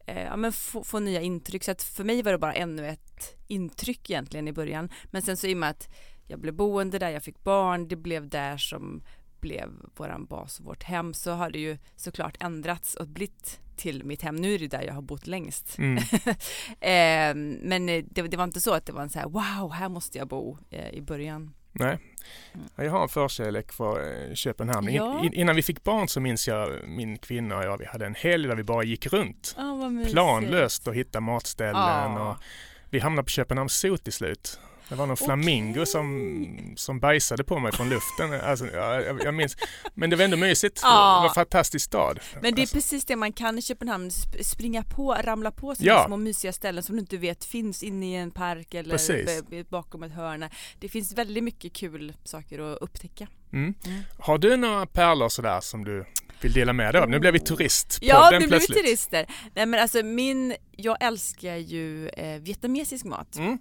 eh, 0.08 0.24
ja, 0.26 0.36
men 0.36 0.54
få, 0.54 0.84
få, 0.84 1.00
nya 1.00 1.22
intryck. 1.22 1.64
Så 1.64 1.72
att 1.72 1.84
för 1.84 2.04
mig 2.04 2.22
var 2.22 2.32
det 2.32 2.38
bara 2.38 2.54
ännu 2.54 2.88
ett 2.88 3.36
intryck 3.48 4.10
egentligen 4.10 4.48
i 4.48 4.54
början. 4.54 4.90
Men 5.06 5.22
sen 5.22 5.38
så 5.38 5.48
i 5.48 5.54
och 5.54 5.58
med 5.58 5.70
att 5.70 5.90
jag 6.28 6.40
blev 6.40 6.54
boende 6.54 7.00
där, 7.00 7.10
jag 7.10 7.24
fick 7.24 7.44
barn, 7.44 7.88
det 7.88 7.96
blev 7.96 8.30
där 8.30 8.58
som 8.58 9.04
blev 9.48 9.70
våran 9.96 10.26
bas 10.26 10.60
och 10.60 10.66
vårt 10.66 10.84
hem 10.84 11.14
så 11.14 11.32
har 11.32 11.50
det 11.50 11.60
ju 11.60 11.78
såklart 11.96 12.38
ändrats 12.40 12.96
och 12.96 13.08
blivit 13.08 13.60
till 13.76 14.04
mitt 14.04 14.22
hem. 14.22 14.36
Nu 14.36 14.54
är 14.54 14.60
det 14.60 14.68
där 14.68 14.82
jag 14.82 14.94
har 14.94 15.02
bott 15.02 15.28
längst. 15.28 15.78
Mm. 15.78 15.98
eh, 16.80 17.60
men 17.68 17.86
det, 17.86 18.02
det, 18.02 18.38
var 18.38 18.44
inte 18.44 18.62
så 18.62 18.74
att 18.74 18.86
det 18.86 18.94
var 18.94 19.02
en 19.02 19.10
så 19.10 19.20
här 19.20 19.30
wow, 19.30 19.74
här 19.74 19.90
måste 19.90 20.18
jag 20.18 20.28
bo 20.28 20.58
eh, 20.70 20.90
i 20.90 21.02
början. 21.02 21.54
Nej, 21.72 22.00
mm. 22.54 22.68
jag 22.76 22.92
har 22.92 23.02
en 23.04 23.10
förkärlek 23.10 23.72
för 23.72 24.28
eh, 24.30 24.34
Köpenhamn. 24.34 24.94
Ja. 24.94 25.24
In, 25.24 25.34
innan 25.34 25.56
vi 25.56 25.62
fick 25.62 25.84
barn 25.84 26.08
så 26.08 26.20
minns 26.20 26.48
jag 26.48 26.88
min 26.88 27.18
kvinna 27.18 27.58
och 27.58 27.64
jag, 27.64 27.78
vi 27.78 27.86
hade 27.86 28.06
en 28.06 28.16
helg 28.16 28.48
där 28.48 28.56
vi 28.56 28.64
bara 28.64 28.84
gick 28.84 29.08
runt. 29.08 29.56
Oh, 29.58 30.06
planlöst 30.12 30.88
och 30.88 30.96
hittade 30.96 31.26
matställen. 31.26 32.18
Oh. 32.18 32.30
Och 32.30 32.36
vi 32.90 33.00
hamnade 33.00 33.24
på 33.24 33.30
Köpenhamns 33.30 33.74
zoo 33.74 33.98
till 33.98 34.14
slut. 34.14 34.60
Det 34.90 34.96
var 34.96 35.06
någon 35.06 35.14
okay. 35.14 35.26
flamingo 35.26 35.86
som, 35.86 36.74
som 36.76 37.00
bajsade 37.00 37.44
på 37.44 37.60
mig 37.60 37.72
från 37.72 37.90
luften. 37.90 38.34
Alltså, 38.34 38.66
jag, 38.66 39.24
jag 39.24 39.34
minns. 39.34 39.58
Men 39.94 40.10
det 40.10 40.16
var 40.16 40.24
ändå 40.24 40.38
mysigt. 40.38 40.80
Ja. 40.84 40.90
Det 40.90 41.22
var 41.22 41.30
en 41.30 41.34
fantastisk 41.34 41.86
stad. 41.86 42.20
Men 42.42 42.56
det 42.56 42.60
är 42.60 42.64
alltså. 42.64 42.76
precis 42.76 43.06
det 43.06 43.16
man 43.16 43.34
kan 43.34 43.58
i 43.58 43.62
Köpenhamn, 43.62 44.12
springa 44.42 44.84
på, 44.84 45.14
ramla 45.14 45.52
på 45.52 45.76
sådana 45.76 45.94
ja. 45.94 46.06
små 46.08 46.18
mysiga 46.18 46.54
ställen 46.54 46.84
som 46.84 46.96
du 46.96 47.00
inte 47.00 47.18
vet 47.18 47.46
finns 47.46 47.84
inne 47.84 48.12
i 48.12 48.16
en 48.16 48.32
park 48.32 48.74
eller 48.74 49.64
bakom 49.70 50.04
ett 50.04 50.12
hörn. 50.12 50.50
Det 50.80 50.90
finns 50.90 51.14
väldigt 51.14 51.44
mycket 51.44 51.74
kul 51.74 52.14
saker 52.24 52.60
att 52.60 52.78
upptäcka. 52.78 53.28
Mm. 53.54 53.74
Mm. 53.86 54.00
Har 54.20 54.38
du 54.38 54.58
några 54.58 54.86
pärlor 54.86 55.30
sådär 55.30 55.62
som 55.62 55.84
du 55.84 56.06
vill 56.42 56.54
dela 56.54 56.74
med 56.74 56.94
dig 56.94 57.02
av? 57.02 57.10
Nu 57.10 57.20
blir 57.20 57.32
vi 57.32 57.40
turist 57.40 57.98
Ja, 58.02 58.30
nu 58.32 58.48
blir 58.48 58.60
vi 58.60 58.68
turister. 58.68 59.26
Nej 59.56 59.66
men 59.66 59.80
alltså 59.80 60.04
min, 60.04 60.56
jag 60.72 60.98
älskar 61.00 61.56
ju 61.56 62.10
eh, 62.10 62.42
vietnamesisk 62.42 63.06
mat. 63.06 63.38
Mm. 63.38 63.58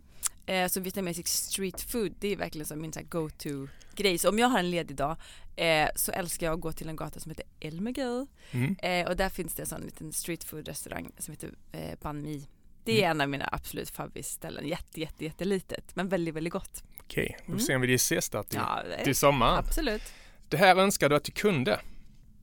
Eh, 0.47 0.69
så 0.69 0.81
vietnamesisk 0.81 1.29
street 1.29 1.81
food, 1.81 2.15
det 2.19 2.33
är 2.33 2.37
verkligen 2.37 2.67
som 2.67 2.81
min 2.81 2.93
go-to 3.09 3.69
grej. 3.97 4.19
Så 4.19 4.29
om 4.29 4.39
jag 4.39 4.49
har 4.49 4.59
en 4.59 4.71
ledig 4.71 4.97
dag 4.97 5.17
eh, 5.57 5.89
så 5.95 6.13
älskar 6.13 6.47
jag 6.47 6.55
att 6.55 6.61
gå 6.61 6.73
till 6.73 6.89
en 6.89 6.97
gata 6.97 7.21
som 7.21 7.31
heter 7.31 7.45
Elmegay. 7.61 8.27
Mm. 8.51 8.77
Eh, 8.79 9.09
och 9.09 9.17
där 9.17 9.29
finns 9.29 9.55
det 9.55 9.63
en 9.63 9.67
sån 9.67 9.81
liten 9.81 10.13
street 10.13 10.45
food 10.45 10.69
restaurang 10.69 11.11
som 11.19 11.33
heter 11.33 11.51
eh, 11.73 11.99
Banh 12.01 12.23
Mi. 12.23 12.47
Det 12.85 12.93
är 12.93 12.99
mm. 12.99 13.11
en 13.11 13.21
av 13.21 13.29
mina 13.29 13.49
absolut 13.53 13.91
favoritställen. 13.91 14.69
Jätte, 14.69 15.01
jätte, 15.01 15.25
jättelitet 15.25 15.97
men 15.97 16.09
väldigt, 16.09 16.35
väldigt 16.35 16.53
gott. 16.53 16.83
Okej, 17.01 17.25
okay. 17.25 17.47
då 17.47 17.53
mm. 17.53 17.65
ser 17.65 17.79
vi 17.79 17.87
det 17.87 17.95
ses 17.95 18.31
där 18.31 18.43
till, 18.43 18.59
ja, 18.59 18.83
till 19.05 19.17
sommar. 19.17 19.59
Absolut. 19.59 20.03
Det 20.49 20.57
här 20.57 20.77
önskar 20.77 21.09
du 21.09 21.17
att 21.17 21.25
du 21.25 21.33
kunde. 21.33 21.81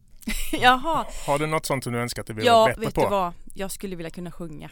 Jaha. 0.51 1.05
Har 1.25 1.39
du 1.39 1.47
något 1.47 1.65
sånt 1.65 1.83
som 1.83 1.93
du 1.93 1.99
önskar 1.99 2.21
att 2.21 2.27
du 2.27 2.33
ville 2.33 2.47
ja, 2.47 2.65
bättre 2.65 2.81
på? 2.81 2.83
Ja, 2.83 2.87
vet 2.87 2.95
du 2.95 3.09
vad? 3.09 3.33
Jag 3.53 3.71
skulle 3.71 3.95
vilja 3.95 4.09
kunna 4.09 4.31
sjunga. 4.31 4.69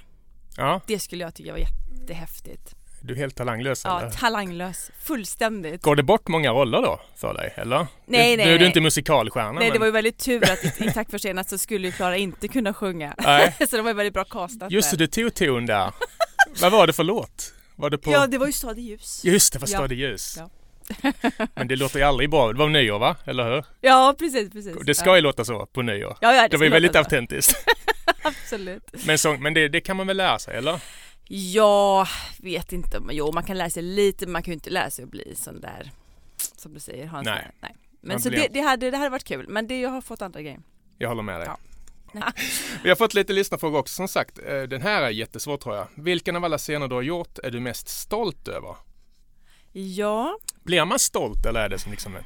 Ja. 0.58 0.82
Det 0.88 1.00
skulle 1.00 1.24
jag 1.24 1.36
tycka 1.36 1.52
var 1.52 1.60
jättehäftigt. 1.60 2.76
Du 3.04 3.14
är 3.14 3.18
helt 3.18 3.36
talanglös 3.36 3.82
Ja, 3.86 4.00
eller? 4.00 4.12
talanglös. 4.12 4.92
Fullständigt. 5.04 5.82
Går 5.82 5.96
det 5.96 6.04
bort 6.04 6.28
många 6.28 6.52
roller 6.52 6.82
då 6.82 7.02
för 7.16 7.34
dig, 7.34 7.54
eller? 7.56 7.88
Nej, 8.06 8.38
du, 8.38 8.44
nej. 8.44 8.58
Du 8.58 8.64
är 8.64 8.68
inte 8.68 8.82
musikalstjärna. 8.82 9.52
Nej, 9.52 9.64
men... 9.64 9.74
det 9.74 9.80
var 9.80 9.86
ju 9.86 9.92
väldigt 9.92 10.18
tur 10.18 10.52
att 10.52 10.82
i, 10.82 10.86
i 10.86 10.92
Tack 10.92 11.12
för 11.12 11.18
senast 11.18 11.50
så 11.50 11.58
skulle 11.58 11.88
ju 11.88 11.92
Klara 11.94 12.18
inte 12.18 12.48
kunna 12.48 12.74
sjunga. 12.74 13.16
Nej. 13.18 13.56
så 13.70 13.76
det 13.76 13.82
var 13.82 13.90
ju 13.90 13.96
väldigt 13.96 14.14
bra 14.14 14.24
castat 14.24 14.72
Just 14.72 14.92
det, 14.92 14.98
du 14.98 15.08
tog 15.08 15.34
ton 15.34 15.66
där. 15.66 15.92
Vad 16.62 16.72
var 16.72 16.88
det 16.88 16.94
för 16.94 17.04
låt? 17.04 17.54
Var 17.76 17.90
det 17.90 17.98
på... 17.98 18.12
Ja, 18.12 18.28
det 18.28 18.38
var 18.38 18.48
ju 18.48 18.54
Stad 18.54 18.80
i 18.80 18.82
ljus. 18.82 19.22
Just 19.24 19.54
det, 19.54 19.60
var 19.60 19.68
Stad 19.68 19.92
i 19.92 19.96
ljus. 19.96 20.38
Ja. 20.38 20.50
Men 21.56 21.68
det 21.68 21.76
låter 21.76 22.00
ju 22.00 22.06
aldrig 22.06 22.30
bra. 22.30 22.54
Det 22.54 22.60
var 22.60 22.70
nyår 22.70 23.00
va? 23.00 23.16
Eller 23.26 23.44
hur? 23.56 23.66
Ja, 23.82 24.16
precis, 24.20 24.52
precis. 24.52 24.78
Det 24.86 24.96
ska 24.96 25.16
ju 25.16 25.22
låta 25.22 25.46
så 25.46 25.66
på 25.66 25.82
nyår. 25.82 26.18
Ja, 26.22 26.34
ja, 26.34 26.42
det, 26.42 26.48
det 26.48 26.58
var 26.58 26.64
ju 26.64 26.72
väldigt 26.72 26.96
autentiskt. 26.96 27.66
Absolut. 28.22 28.84
Men, 29.06 29.18
sång, 29.18 29.42
men 29.42 29.54
det, 29.54 29.68
det, 29.68 29.82
kan 29.82 29.98
man 29.98 30.08
väl 30.08 30.18
lära 30.18 30.40
sig, 30.40 30.58
eller? 30.58 30.80
Ja, 31.34 32.08
vet 32.38 32.74
inte. 32.74 33.00
Men 33.00 33.16
jo, 33.16 33.32
man 33.32 33.44
kan 33.44 33.58
lära 33.58 33.70
sig 33.70 33.84
lite, 33.84 34.26
men 34.26 34.34
man 34.34 34.44
kan 34.44 34.52
ju 34.52 34.54
inte 34.54 34.70
lära 34.70 34.90
sig 34.90 35.04
att 35.04 35.10
bli 35.10 35.36
sån 35.36 35.62
där, 35.62 35.92
som 36.38 36.74
du 36.74 36.80
säger, 36.80 37.06
Hans. 37.06 37.26
Nej. 37.26 37.52
Nej. 37.60 37.76
Men 38.02 38.22
så 38.22 38.30
det, 38.30 38.48
det, 38.54 38.62
hade, 38.62 38.92
det 38.92 38.98
hade 38.98 39.10
varit 39.10 39.24
kul, 39.24 39.46
men 39.50 39.68
det, 39.68 39.82
jag 39.82 39.90
har 39.90 40.02
fått 40.02 40.22
andra 40.22 40.42
grejer. 40.42 40.60
Jag 40.98 41.10
håller 41.10 41.24
med 41.24 41.40
dig. 41.40 41.48
Ja. 41.48 41.58
Vi 42.84 42.90
har 42.90 42.96
fått 42.96 43.14
lite 43.14 43.34
lyssnarfrågor 43.34 43.80
också 43.80 43.94
som 43.94 44.08
sagt. 44.08 44.40
Eh, 44.46 44.62
den 44.62 44.82
här 44.82 45.02
är 45.02 45.10
jättesvår 45.10 45.58
tror 45.58 45.76
jag. 45.76 45.88
Vilken 45.96 46.36
av 46.36 46.46
alla 46.46 46.58
scener 46.58 46.88
du 46.88 46.96
har 46.96 47.02
gjort 47.02 47.40
är 47.40 47.52
du 47.52 47.60
mest 47.60 47.88
stolt 47.88 48.48
över? 48.48 48.76
Ja. 49.72 50.38
Blir 50.64 50.86
man 50.86 51.00
stolt 51.00 51.46
eller 51.46 51.60
är 51.60 51.70
det 51.70 51.80
som 51.80 51.92
liksom 51.92 52.16
ett 52.16 52.26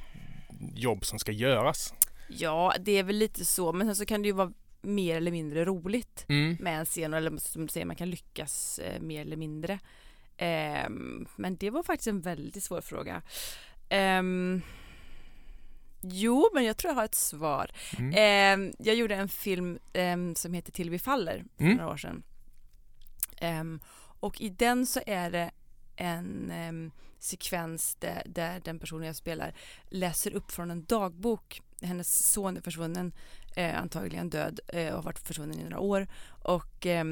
jobb 0.75 1.05
som 1.05 1.19
ska 1.19 1.31
göras? 1.31 1.93
Ja, 2.29 2.73
det 2.79 2.91
är 2.91 3.03
väl 3.03 3.15
lite 3.15 3.45
så, 3.45 3.73
men 3.73 3.87
sen 3.87 3.95
så 3.95 4.05
kan 4.05 4.21
det 4.21 4.27
ju 4.27 4.33
vara 4.33 4.51
mer 4.85 5.17
eller 5.17 5.31
mindre 5.31 5.65
roligt 5.65 6.25
mm. 6.29 6.57
med 6.59 6.79
en 6.79 6.85
scen 6.85 7.13
eller 7.13 7.37
som 7.37 7.61
du 7.61 7.67
säger 7.67 7.85
man 7.85 7.95
kan 7.95 8.09
lyckas 8.09 8.79
eh, 8.79 9.01
mer 9.01 9.21
eller 9.21 9.37
mindre. 9.37 9.79
Eh, 10.37 10.89
men 11.35 11.55
det 11.59 11.69
var 11.69 11.83
faktiskt 11.83 12.07
en 12.07 12.21
väldigt 12.21 12.63
svår 12.63 12.81
fråga. 12.81 13.21
Eh, 13.89 14.23
jo, 16.01 16.49
men 16.53 16.63
jag 16.63 16.77
tror 16.77 16.91
jag 16.91 16.95
har 16.95 17.05
ett 17.05 17.15
svar. 17.15 17.71
Mm. 17.97 18.13
Ehm, 18.17 18.73
jag 18.79 18.95
gjorde 18.95 19.15
en 19.15 19.29
film 19.29 19.79
ehm, 19.93 20.35
som 20.35 20.53
heter 20.53 20.71
Till 20.71 20.89
vi 20.89 20.99
faller 20.99 21.45
för 21.57 21.63
mm. 21.63 21.77
några 21.77 21.91
år 21.91 21.97
sedan. 21.97 22.23
Ehm, 23.37 23.79
och 24.19 24.41
i 24.41 24.49
den 24.49 24.85
så 24.85 25.01
är 25.05 25.31
det 25.31 25.51
en 25.97 26.91
sekvens 27.19 27.95
där, 27.99 28.23
där, 28.25 28.61
den 28.63 28.79
personen 28.79 29.07
jag 29.07 29.15
spelar 29.15 29.53
läser 29.89 30.33
upp 30.33 30.51
från 30.51 30.71
en 30.71 30.85
dagbok. 30.85 31.61
Hennes 31.81 32.31
son 32.31 32.57
är 32.57 32.61
försvunnen 32.61 33.13
eh, 33.55 33.81
antagligen 33.81 34.29
död 34.29 34.59
eh, 34.67 34.87
och 34.87 34.95
har 34.95 35.03
varit 35.03 35.19
försvunnen 35.19 35.59
i 35.59 35.63
några 35.63 35.79
år. 35.79 36.07
Och 36.27 36.85
eh, 36.85 37.05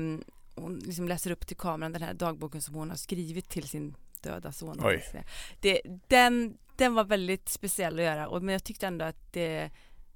hon 0.55 0.79
liksom 0.85 1.07
läser 1.07 1.31
upp 1.31 1.47
till 1.47 1.57
kameran 1.57 1.91
den 1.91 2.01
här 2.01 2.13
dagboken 2.13 2.61
som 2.61 2.75
hon 2.75 2.89
har 2.89 2.97
skrivit 2.97 3.49
till 3.49 3.69
sin 3.69 3.95
döda 4.21 4.51
son. 4.51 4.77
Det, 5.61 5.81
den, 6.07 6.57
den 6.77 6.93
var 6.93 7.03
väldigt 7.03 7.49
speciell 7.49 7.99
att 7.99 8.05
göra, 8.05 8.27
och, 8.27 8.43
men 8.43 8.53
jag 8.53 8.63
tyckte 8.63 8.87
ändå 8.87 9.05
att 9.05 9.33
det, 9.33 9.71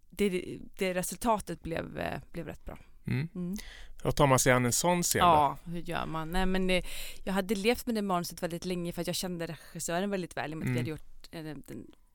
det, 0.09 0.57
det 0.77 0.93
resultatet 0.93 1.61
blev, 1.61 1.99
eh, 1.99 2.19
blev 2.31 2.45
rätt 2.45 2.65
bra. 2.65 2.77
Mm. 3.07 3.29
Mm. 3.35 3.57
Hur 4.03 4.11
tar 4.11 4.27
man 4.27 4.39
sig 4.39 4.53
an 4.53 4.65
en 4.65 4.73
sån 4.73 5.03
scen? 5.03 5.19
Ja, 5.19 5.57
hur 5.63 5.79
gör 5.79 6.05
man? 6.05 6.31
Nej, 6.31 6.45
men 6.45 6.67
det, 6.67 6.85
jag 7.23 7.33
hade 7.33 7.55
levt 7.55 7.85
med 7.85 7.95
det 7.95 8.01
manuset 8.01 8.43
väldigt 8.43 8.65
länge 8.65 8.91
för 8.91 9.01
att 9.01 9.07
jag 9.07 9.15
kände 9.15 9.47
regissören 9.47 10.09
väldigt 10.09 10.37
väl 10.37 10.51
i 10.51 10.53
och 10.53 10.57
med 10.57 10.65
att 10.65 10.69
mm. 10.69 10.73
vi 10.73 10.79
hade 10.79 10.89
gjort 10.89 11.27
eh, 11.31 11.43
den, 11.43 11.63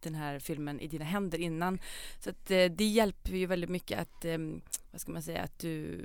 den 0.01 0.15
här 0.15 0.39
filmen 0.39 0.81
i 0.81 0.89
dina 0.89 1.05
händer 1.05 1.39
innan. 1.39 1.81
Så 2.21 2.31
att 2.31 2.51
eh, 2.51 2.65
det 2.65 2.85
hjälper 2.85 3.33
ju 3.33 3.47
väldigt 3.47 3.71
mycket 3.71 4.01
att, 4.01 4.25
eh, 4.25 4.39
vad 4.91 5.01
ska 5.01 5.13
man 5.13 5.23
säga, 5.23 5.43
att 5.43 5.59
du 5.59 6.05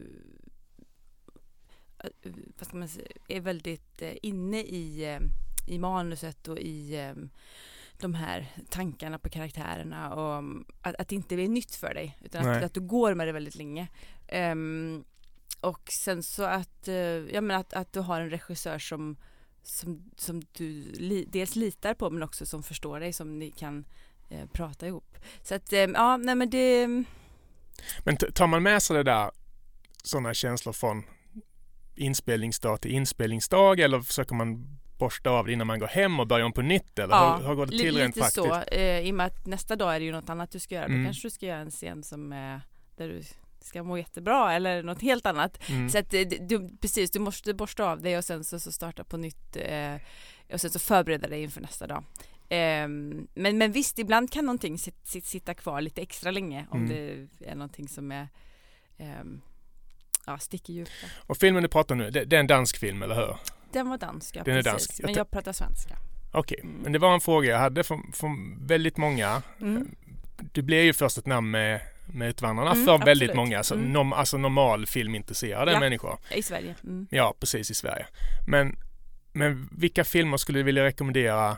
eh, 2.00 2.32
vad 2.58 2.68
ska 2.68 2.78
man 2.78 2.88
säga, 2.88 3.08
är 3.28 3.42
väldigt 3.42 4.02
inne 4.22 4.60
i, 4.60 5.20
i 5.68 5.80
manuset 5.80 6.48
och 6.48 6.60
i 6.60 7.14
de 8.00 8.14
här 8.14 8.48
tankarna 8.70 9.20
på 9.20 9.30
karaktärerna 9.30 10.14
och 10.14 10.44
att, 10.82 10.96
att 10.96 11.08
det 11.08 11.16
inte 11.16 11.36
är 11.36 11.48
nytt 11.48 11.76
för 11.76 11.94
dig 11.94 12.18
utan 12.22 12.48
att, 12.48 12.64
att, 12.64 12.74
du 12.74 12.82
går 12.82 13.14
med 13.14 13.28
det 13.28 13.32
väldigt 13.32 13.56
länge. 13.56 13.88
Um, 14.32 15.06
och 15.62 15.92
sen 15.92 16.24
så 16.24 16.44
att, 16.44 16.88
ja 17.32 17.42
men 17.42 17.52
att, 17.52 17.74
att 17.74 17.94
du 17.94 18.00
har 18.00 18.22
en 18.22 18.30
regissör 18.30 18.80
som 18.80 19.18
som, 19.68 20.12
som 20.18 20.42
du 20.52 20.92
li, 20.94 21.28
dels 21.32 21.56
litar 21.56 21.94
på 21.94 22.10
men 22.10 22.24
också 22.24 22.46
som 22.46 22.64
förstår 22.64 23.00
dig 23.00 23.14
som 23.14 23.40
ni 23.40 23.52
kan 23.52 23.86
eh, 24.30 24.46
prata 24.54 24.88
ihop. 24.88 25.18
Så 25.44 25.56
att 25.56 25.74
eh, 25.74 25.80
ja, 25.80 26.18
nej 26.18 26.36
men 26.36 26.50
det... 26.50 26.88
Men 28.04 28.18
tar 28.18 28.48
man 28.48 28.64
med 28.64 28.84
sig 28.84 28.98
det 28.98 29.04
där 29.04 29.32
sådana 30.04 30.34
känslor 30.34 30.74
från 30.74 31.04
inspelningsdag 31.96 32.82
till 32.82 32.92
inspelningsdag 32.92 33.80
eller 33.80 34.02
försöker 34.02 34.36
man 34.36 34.78
borsta 34.98 35.30
av 35.30 35.46
det 35.46 35.54
innan 35.54 35.68
man 35.68 35.80
går 35.80 35.88
hem 35.88 36.20
och 36.20 36.28
börja 36.28 36.46
om 36.46 36.54
på 36.54 36.62
nytt 36.62 37.00
eller 37.00 37.16
ja, 37.16 37.38
hur, 37.38 37.48
hur 37.48 37.56
går 37.56 37.66
det 37.66 37.78
till 37.78 37.98
rent 37.98 38.18
faktiskt? 38.18 38.36
så. 38.36 38.62
Eh, 38.62 39.00
I 39.00 39.12
och 39.12 39.16
med 39.16 39.26
att 39.26 39.46
nästa 39.46 39.76
dag 39.76 39.96
är 39.96 40.00
det 40.00 40.06
ju 40.06 40.12
något 40.12 40.30
annat 40.30 40.52
du 40.52 40.60
ska 40.60 40.76
göra. 40.76 40.86
Mm. 40.86 41.00
Då 41.00 41.08
kanske 41.08 41.28
du 41.28 41.32
ska 41.32 41.46
göra 41.46 41.60
en 41.60 41.72
scen 41.72 42.04
som 42.04 42.34
är 42.34 42.62
där 42.96 43.08
du 43.08 43.24
ska 43.68 43.84
må 43.84 43.98
jättebra 43.98 44.54
eller 44.54 44.84
något 44.84 45.02
helt 45.02 45.26
annat. 45.26 45.70
Mm. 45.70 45.90
Så 45.90 45.98
att 45.98 46.14
eh, 46.14 46.22
du, 46.22 46.70
precis, 46.82 47.12
du 47.12 47.20
måste 47.20 47.54
borsta 47.54 47.92
av 47.92 48.02
dig 48.02 48.18
och 48.18 48.26
sen 48.26 48.44
så, 48.44 48.60
så 48.60 48.72
starta 48.72 49.04
på 49.04 49.18
nytt 49.18 49.56
eh, 49.56 49.96
och 50.54 50.62
sen 50.62 50.70
så 50.70 50.80
förbereda 50.80 51.28
dig 51.28 51.44
inför 51.44 51.62
nästa 51.62 51.88
dag. 51.88 52.04
Eh, 52.50 52.88
men, 53.34 53.58
men 53.58 53.72
visst, 53.72 54.00
ibland 54.00 54.32
kan 54.32 54.46
någonting 54.46 54.78
sit, 54.78 55.08
sit, 55.08 55.26
sitta 55.26 55.54
kvar 55.54 55.82
lite 55.82 56.02
extra 56.02 56.32
länge 56.32 56.66
om 56.70 56.86
mm. 56.86 57.30
det 57.40 57.50
är 57.50 57.56
någonting 57.56 57.88
som 57.88 58.12
är 58.12 58.28
eh, 58.98 59.24
ja, 60.26 60.38
sticker 60.38 60.74
djupt. 60.74 60.92
Och 61.18 61.38
filmen 61.38 61.64
du 61.64 61.70
pratar 61.70 61.96
om 61.96 62.00
nu, 62.00 62.12
det, 62.12 62.26
det, 62.26 62.36
är 62.36 62.40
en 62.40 62.48
dansk 62.48 62.78
film, 62.78 63.04
eller 63.04 63.16
hur? 63.16 63.36
Den 63.72 63.90
var 63.90 63.98
dansk, 63.98 64.36
ja, 64.36 64.44
Den 64.44 64.56
precis. 64.56 64.68
Är 64.68 64.72
dansk. 64.72 65.00
Men 65.04 65.14
jag 65.14 65.32
pratar 65.32 65.54
svenska. 65.54 65.98
Okej, 66.32 66.58
okay. 66.60 66.70
mm. 66.70 66.82
men 66.84 66.92
det 66.92 67.00
var 67.00 67.14
en 67.14 67.22
fråga 67.22 67.50
jag 67.50 67.60
hade 67.60 67.84
från, 67.84 68.12
från 68.14 68.66
väldigt 68.68 68.98
många. 68.98 69.42
Mm. 69.62 69.96
Du 70.52 70.62
blev 70.62 70.84
ju 70.84 70.94
först 70.94 71.18
ett 71.18 71.26
namn 71.26 71.52
med 71.52 71.58
med 71.68 71.82
Utvandrarna 72.14 72.72
mm, 72.72 72.86
för 72.86 72.94
absolut. 72.94 73.08
väldigt 73.08 73.36
många, 73.36 73.58
alltså, 73.58 73.74
mm. 73.74 73.94
nom, 73.94 74.14
alltså 74.14 74.38
normal 74.38 74.86
filmintresserade 74.86 75.72
ja, 75.72 75.80
människor. 75.80 76.18
I 76.32 76.42
Sverige. 76.44 76.76
Mm. 76.84 77.08
Ja, 77.12 77.36
precis 77.40 77.72
i 77.72 77.74
Sverige. 77.74 78.06
Men, 78.48 78.76
men 79.34 79.70
vilka 79.72 80.04
filmer 80.04 80.38
skulle 80.38 80.60
du 80.60 80.64
vilja 80.64 80.84
rekommendera 80.84 81.58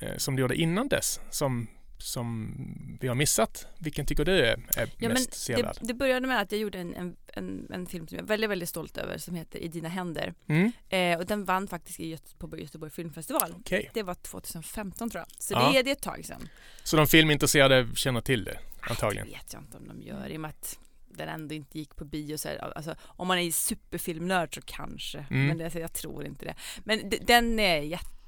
eh, 0.00 0.16
som 0.16 0.36
du 0.36 0.42
gjorde 0.42 0.56
innan 0.56 0.88
dess? 0.88 1.20
Som 1.30 1.66
som 2.02 2.54
vi 3.00 3.08
har 3.08 3.14
missat? 3.14 3.66
Vilken 3.78 4.06
tycker 4.06 4.24
du 4.24 4.38
är, 4.46 4.58
är 4.76 4.90
Ja, 4.98 5.08
mest 5.08 5.34
sevärd? 5.34 5.76
det, 5.80 5.86
det 5.86 5.94
började 5.94 6.26
med 6.26 6.40
att 6.40 6.52
jag 6.52 6.60
gjorde 6.60 6.78
en, 6.78 6.94
en, 6.94 7.16
en, 7.34 7.66
en 7.72 7.86
film 7.86 8.06
som 8.08 8.16
jag 8.16 8.24
är 8.24 8.28
väldigt, 8.28 8.50
väldigt 8.50 8.68
stolt 8.68 8.96
över 8.98 9.18
som 9.18 9.34
heter 9.34 9.58
I 9.58 9.68
dina 9.68 9.88
händer. 9.88 10.34
Mm, 10.48 10.72
Eh, 10.88 11.18
och 11.18 11.26
den 11.26 11.44
vann 11.44 11.68
faktiskt 11.68 12.00
i 12.00 12.08
Göte 12.08 12.36
på 12.38 12.58
Göteborg 12.58 12.90
filmfestival. 12.92 13.54
Okej, 13.58 13.90
Det 13.94 14.02
var 14.02 14.14
2015 14.14 15.10
tror 15.10 15.20
jag. 15.28 15.42
Så 15.42 15.54
Ja. 15.54 15.70
det, 15.72 15.78
är, 15.78 15.82
det 15.82 15.90
är 15.90 15.92
ett 15.92 16.02
tag 16.02 16.24
sedan. 16.24 16.48
så 16.84 16.96
de 16.96 17.06
filmintresserade 17.06 17.88
känner 17.94 18.20
till 18.20 18.44
det 18.44 18.58
antagligen? 18.80 19.26
Det 19.26 19.32
vet 19.32 19.52
jag 19.52 19.62
inte 19.62 19.76
om 19.76 19.88
de 19.88 20.02
gör 20.02 20.28
i 20.28 20.36
och 20.36 20.40
med 20.40 20.48
att 20.48 20.78
den 21.14 21.28
ändå 21.28 21.54
inte 21.54 21.78
gick 21.78 21.96
på 21.96 22.04
bio 22.04 22.36
så 22.38 22.48
här, 22.48 22.58
alltså, 22.76 22.94
om 23.02 23.28
man 23.28 23.38
är 23.38 23.50
superfilmnörd 23.50 24.54
så 24.54 24.60
kanske, 24.64 25.18
Mm. 25.30 25.46
men 25.46 25.58
det, 25.58 25.64
alltså, 25.64 25.78
jag 25.78 25.92
tror 25.92 26.24
inte 26.26 26.44
det. 26.44 26.54
Men 26.84 27.10
den 27.26 27.58
är 27.58 27.80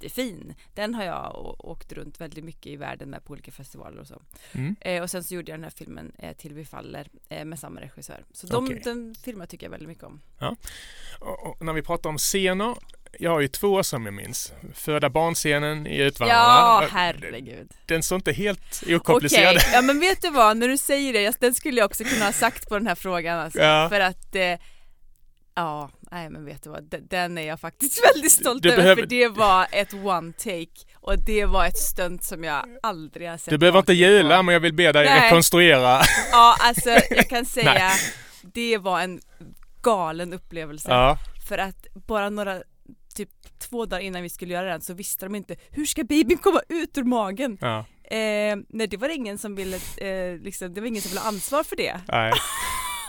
jättefin. 0.02 0.54
Den 0.75 0.94
har 0.94 1.04
jag 1.04 1.56
åkt 1.59 1.92
runt 1.92 2.21
väldigt 2.21 2.44
mycket 2.44 2.66
i 2.66 2.76
världen 2.76 3.11
med 3.11 3.25
på 3.25 3.32
olika 3.32 3.52
festivaler 3.52 4.00
och 4.00 4.06
så. 4.06 4.23
Mm. 4.52 4.76
Eh, 4.80 5.02
och 5.02 5.11
sen 5.11 5.25
så 5.25 5.35
gjorde 5.35 5.50
jag 5.50 5.59
den 5.59 5.64
här 5.64 5.73
filmen 5.76 6.12
eh, 6.18 6.37
Till 6.37 6.54
vi 6.54 6.64
faller 6.64 7.09
eh, 7.28 7.44
med 7.44 7.59
samma 7.59 7.80
regissör. 7.80 8.25
Så 8.32 8.47
de, 8.47 8.64
Okej. 8.64 8.80
den 8.85 9.14
filmen 9.25 9.49
tycker 9.49 9.66
jag 9.66 9.71
väldigt 9.71 9.88
mycket 9.88 10.04
om. 10.04 10.21
Och, 11.18 11.47
och 11.47 11.64
när 11.64 11.73
vi 11.73 11.82
pratar 11.82 12.11
om 12.11 12.18
scener, 12.18 12.75
jag 13.18 13.30
har 13.30 13.40
ju 13.40 13.49
två 13.49 13.82
som 13.82 14.04
jag 14.04 14.14
minns. 14.14 14.52
Föda 14.75 15.11
barnscenen 15.11 15.87
i 15.87 15.97
Utvandrarna. 15.97 16.42
Ja, 16.42 16.88
herregud. 16.90 17.73
Den 17.87 18.02
står 18.02 18.16
inte 18.16 18.32
helt 18.32 18.80
Okej, 18.82 18.97
okomplicerad. 18.97 19.56
ja 19.73 19.82
men 19.82 20.00
vet 20.00 20.23
du 20.23 20.30
vad, 20.30 20.56
när 20.56 20.68
du 20.68 20.78
säger 20.78 21.12
det, 21.12 21.40
den 21.40 21.54
skulle 21.54 21.78
jag 21.78 21.87
också 21.87 22.04
kunna 22.04 22.25
ha 22.25 22.32
sagt 22.32 22.68
på 22.68 22.78
den 22.78 22.87
här 22.87 22.94
frågan 22.94 23.38
alltså. 23.38 23.61
Ja. 23.61 23.88
För 23.88 24.00
att 24.00 24.35
eh, 24.35 24.54
Ja, 25.54 25.90
nej 26.11 26.30
men 26.30 26.44
vet 26.44 26.62
du 26.62 26.71
vad, 26.71 26.85
den, 27.11 27.38
är 27.38 27.42
jag 27.42 27.61
faktiskt 27.61 28.04
väldigt 28.14 28.32
stolt 28.32 28.66
över 28.66 28.76
behöver- 28.76 29.02
för 29.02 29.09
det 29.09 29.28
var 29.28 29.66
ett 29.73 29.94
one 29.94 30.32
take 30.32 30.66
och 30.94 31.18
det 31.18 31.44
var 31.44 31.66
ett 31.66 31.78
stunt 31.78 32.25
som 32.25 32.44
jag 32.44 32.66
aldrig 32.82 33.28
har 33.30 33.37
sett 33.38 33.50
Du 33.50 33.59
behöver 33.59 33.78
inte 33.78 33.92
på. 33.92 33.97
men 34.42 34.52
jag 34.52 34.61
vill 34.61 34.75
be 34.75 34.92
dig 34.92 35.04
Nej. 35.06 35.25
rekonstruera. 35.25 36.00
Ja, 36.32 36.56
alltså 36.61 36.90
jag 37.11 37.28
kan 37.28 37.44
säga 37.44 37.90
det 38.42 38.78
var 38.78 39.00
en 39.00 39.21
galen 39.82 40.32
upplevelse 40.32 40.88
Ja, 40.90 41.18
för 41.49 41.59
att 41.59 41.87
bara 41.94 42.30
några 42.30 42.62
typ 43.14 43.28
två 43.59 43.87
dagar 43.87 44.00
innan 44.02 44.23
vi 44.23 44.28
skulle 44.28 44.54
göra 44.54 44.66
den 44.71 44.80
så 44.80 44.94
visste 44.94 45.26
de 45.26 45.35
inte 45.35 45.56
hur 45.71 45.87
ska 45.87 46.04
babyn 46.04 46.38
komma 46.38 46.61
ut 46.68 46.99
ur 46.99 47.04
magen? 47.04 47.59
ja, 47.61 47.85
Eh, 48.04 48.56
nej 48.68 48.87
det 48.87 48.97
var 48.97 49.09
ingen 49.09 49.38
som 49.38 49.54
ville, 49.54 49.76
eh, 49.97 50.38
liksom, 50.42 50.75
det 50.75 50.80
var 50.80 50.88
ingen 50.88 51.02
som 51.02 51.09
ville 51.09 51.21
ha 51.21 51.28
ansvar 51.28 51.62
för 51.62 51.76
det. 51.76 52.00
nej. 52.09 52.32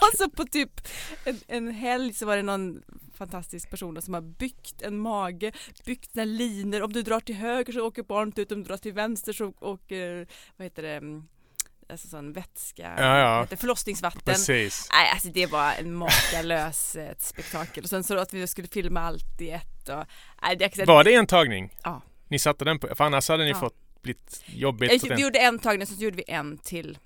Och 0.00 0.18
så 0.18 0.30
på 0.30 0.44
typ 0.44 0.88
en, 1.24 1.40
en 1.46 1.74
helg 1.74 2.14
så 2.14 2.26
var 2.26 2.36
det 2.36 2.42
någon 2.42 2.82
fantastisk 3.18 3.70
person 3.70 4.02
som 4.02 4.14
har 4.14 4.20
byggt 4.20 4.82
en 4.82 4.98
mage, 4.98 5.52
byggt 5.86 6.12
såna 6.12 6.24
linor, 6.24 6.82
om 6.82 6.92
du 6.92 7.02
drar 7.02 7.20
till 7.20 7.34
höger 7.34 7.72
så 7.72 7.80
åker 7.86 8.02
barnet 8.02 8.38
ut, 8.38 8.52
om 8.52 8.58
du 8.62 8.68
drar 8.68 8.76
till 8.76 8.92
vänster 8.92 9.32
så 9.32 9.52
åker, 9.60 10.26
vad 10.56 10.64
heter 10.64 10.82
det, 10.82 10.94
mm, 10.96 11.24
alltså 11.88 12.08
sån 12.08 12.32
vätska, 12.32 12.94
Ja, 12.98 13.18
ja. 13.50 13.56
förlossningsvatten. 13.56 14.22
Precis. 14.24 14.88
Nej, 14.92 15.10
alltså 15.10 15.28
det 15.28 15.46
var 15.46 15.72
en 15.72 15.94
makalös 15.94 16.96
eh, 16.96 17.14
spektakel 17.18 17.84
och 17.84 17.90
sen 17.90 18.04
så 18.04 18.18
att 18.18 18.34
vi 18.34 18.46
skulle 18.46 18.68
filma 18.68 19.00
allt 19.00 19.40
i 19.40 19.50
ett 19.50 19.88
och, 19.88 20.04
nej, 20.42 20.56
det, 20.56 20.86
Var 20.86 21.04
det 21.04 21.14
en 21.14 21.26
tagning? 21.26 21.70
Ja. 21.82 22.02
Ni 22.28 22.38
satte 22.38 22.64
den 22.64 22.78
på, 22.78 22.94
för 22.94 23.04
annars 23.04 23.28
hade 23.28 23.44
ni 23.44 23.50
Ja. 23.50 23.60
fått 23.60 24.02
blivit 24.02 24.42
jobbigt. 24.46 25.04
jag, 25.04 25.16
vi 25.16 25.22
gjorde 25.22 25.38
en 25.38 25.58
tagning 25.58 25.86
så 25.86 25.94
gjorde 25.94 26.16
vi 26.16 26.24
en 26.26 26.58
till. 26.58 26.98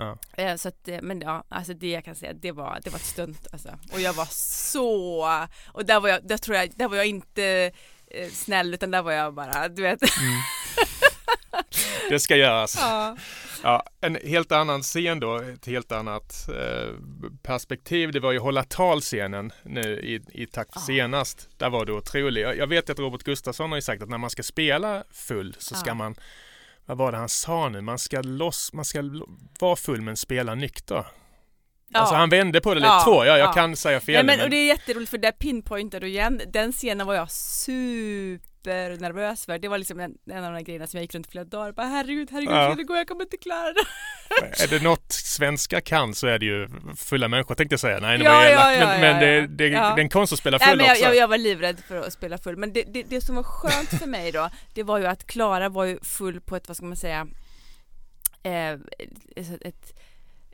Ja. 0.00 0.18
Eh, 0.42 0.56
Så 0.56 0.68
att, 0.68 0.88
eh, 0.88 0.98
men 1.02 1.20
ja, 1.20 1.44
alltså 1.48 1.74
det 1.74 1.90
jag 1.90 2.04
kan 2.04 2.14
säga, 2.14 2.32
det 2.32 2.52
var, 2.52 2.80
det 2.84 2.90
var 2.90 2.98
ett 2.98 3.04
stunt 3.04 3.46
alltså. 3.52 3.68
Och 3.92 4.00
jag 4.00 4.12
var 4.12 4.28
så, 4.30 5.28
och 5.72 5.84
där 5.86 6.00
var 6.00 6.08
jag, 6.08 6.26
där 6.28 6.38
tror 6.38 6.56
jag, 6.56 6.70
där 6.76 6.88
var 6.88 6.96
jag 6.96 7.06
inte 7.06 7.70
eh, 8.10 8.28
snäll 8.30 8.74
utan 8.74 8.90
där 8.90 9.02
var 9.02 9.12
jag 9.12 9.34
bara, 9.34 9.68
du 9.68 9.82
vet. 9.82 10.00
Det 12.08 12.20
ska 12.20 12.36
göras. 12.36 12.76
Ja. 12.80 13.16
Ja, 13.62 13.82
en 14.00 14.18
helt 14.24 14.52
annan 14.52 14.82
scen 14.82 15.20
då, 15.20 15.36
ett 15.36 15.66
helt 15.66 15.92
annat 15.92 16.48
eh, 16.48 16.94
perspektiv. 17.42 18.12
Det 18.12 18.20
var 18.20 18.32
ju 18.32 18.38
hålla 18.38 18.62
talscenen 18.64 19.52
nu 19.62 20.00
i, 20.00 20.42
i 20.42 20.46
takt 20.46 20.70
Ja. 20.74 20.80
senast. 20.80 21.48
Där 21.56 21.70
var 21.70 21.84
du 21.84 21.92
otrolig. 21.92 22.42
Jag, 22.42 22.56
jag 22.56 22.66
vet 22.66 22.90
att 22.90 22.98
Robert 22.98 23.22
Gustafsson 23.22 23.70
har 23.70 23.76
ju 23.78 23.82
sagt 23.82 24.02
att 24.02 24.08
när 24.08 24.18
man 24.18 24.30
ska 24.30 24.42
spela 24.42 25.04
full 25.10 25.56
så 25.58 25.74
ska 25.74 25.94
man, 25.94 26.14
vad 26.90 26.98
var 26.98 27.12
det 27.12 27.18
han 27.18 27.28
sa 27.28 27.68
nu, 27.68 27.80
man 27.80 27.98
ska 27.98 28.20
loss, 28.22 28.72
man 28.72 28.84
ska 28.84 29.02
vara 29.60 29.76
full 29.76 30.00
men 30.00 30.16
spela 30.16 30.54
nykter. 30.54 31.06
Alltså 31.94 32.14
han 32.14 32.30
vände 32.30 32.60
på 32.60 32.74
det 32.74 32.80
lite 32.80 32.92
Ja, 32.92 33.02
tror 33.04 33.26
jag, 33.26 33.38
jag 33.38 33.48
ja. 33.48 33.52
kan 33.52 33.76
säga 33.76 34.00
fel 34.00 34.14
Nej, 34.14 34.24
men, 34.24 34.36
men, 34.36 34.44
och 34.44 34.50
det 34.50 34.56
är 34.56 34.66
jätteroligt 34.66 35.10
för 35.10 35.18
där 35.18 35.32
pinpointar 35.32 36.00
du 36.00 36.08
igen, 36.08 36.40
den 36.52 36.72
scenen 36.72 37.06
var 37.06 37.14
jag 37.14 37.30
supernervös 37.30 39.46
för. 39.46 39.58
Det 39.58 39.68
var 39.68 39.78
liksom 39.78 40.00
en, 40.00 40.14
en 40.30 40.44
av 40.44 40.52
de 40.52 40.64
grejerna 40.64 40.86
som 40.86 40.98
jag 40.98 41.04
gick 41.04 41.14
runt 41.14 41.30
flera 41.30 41.44
dagar 41.44 41.72
bara 41.72 41.86
herregud, 41.86 42.28
herregud, 42.30 42.54
Ja. 42.54 42.74
det 42.74 42.84
går, 42.84 42.96
jag 42.96 43.08
kommer 43.08 43.22
inte 43.22 43.36
klara 43.36 43.72
det. 43.72 43.84
Är 44.38 44.66
det 44.70 44.82
något 44.82 45.12
svenska 45.12 45.80
kan 45.80 46.14
så 46.14 46.26
är 46.26 46.38
det 46.38 46.46
ju 46.46 46.68
fulla 46.96 47.28
människor 47.28 47.54
tänkte 47.54 47.72
jag 47.72 47.80
säga. 47.80 48.00
Nej, 48.00 48.18
det 48.18 48.24
Ja, 48.24 48.32
var 48.34 48.44
ja, 48.44 48.50
elakt, 48.50 48.80
ja, 48.80 48.86
men, 48.86 49.02
ja, 49.02 49.12
men 49.12 49.20
det, 49.20 49.34
ja. 49.36 49.46
det, 49.46 49.66
Ja. 49.68 49.94
det 49.94 50.00
är 50.00 50.02
en 50.04 50.08
konst 50.08 50.32
att 50.32 50.38
spela 50.38 50.58
Nej, 50.58 50.68
full 50.68 50.76
men 50.76 50.86
jag, 50.86 50.92
också. 50.92 51.04
jag, 51.04 51.16
jag 51.16 51.28
var 51.28 51.38
livrädd 51.38 51.80
för 51.88 51.96
att 51.96 52.12
spela 52.12 52.38
full 52.38 52.56
men 52.56 52.72
det, 52.72 52.82
det, 52.82 53.02
det 53.02 53.20
som 53.20 53.36
var 53.36 53.42
skönt 53.42 53.88
för 53.88 54.06
mig 54.06 54.32
då 54.32 54.50
det 54.74 54.82
var 54.82 54.98
ju 54.98 55.06
att 55.06 55.26
Klara 55.26 55.68
var 55.68 55.84
ju 55.84 55.98
full 56.02 56.40
på 56.40 56.56
ett, 56.56 56.68
vad 56.68 56.76
ska 56.76 56.86
man 56.86 56.96
säga, 56.96 57.26
eh, 58.42 58.70
ett, 58.72 59.62
ett, 59.62 59.98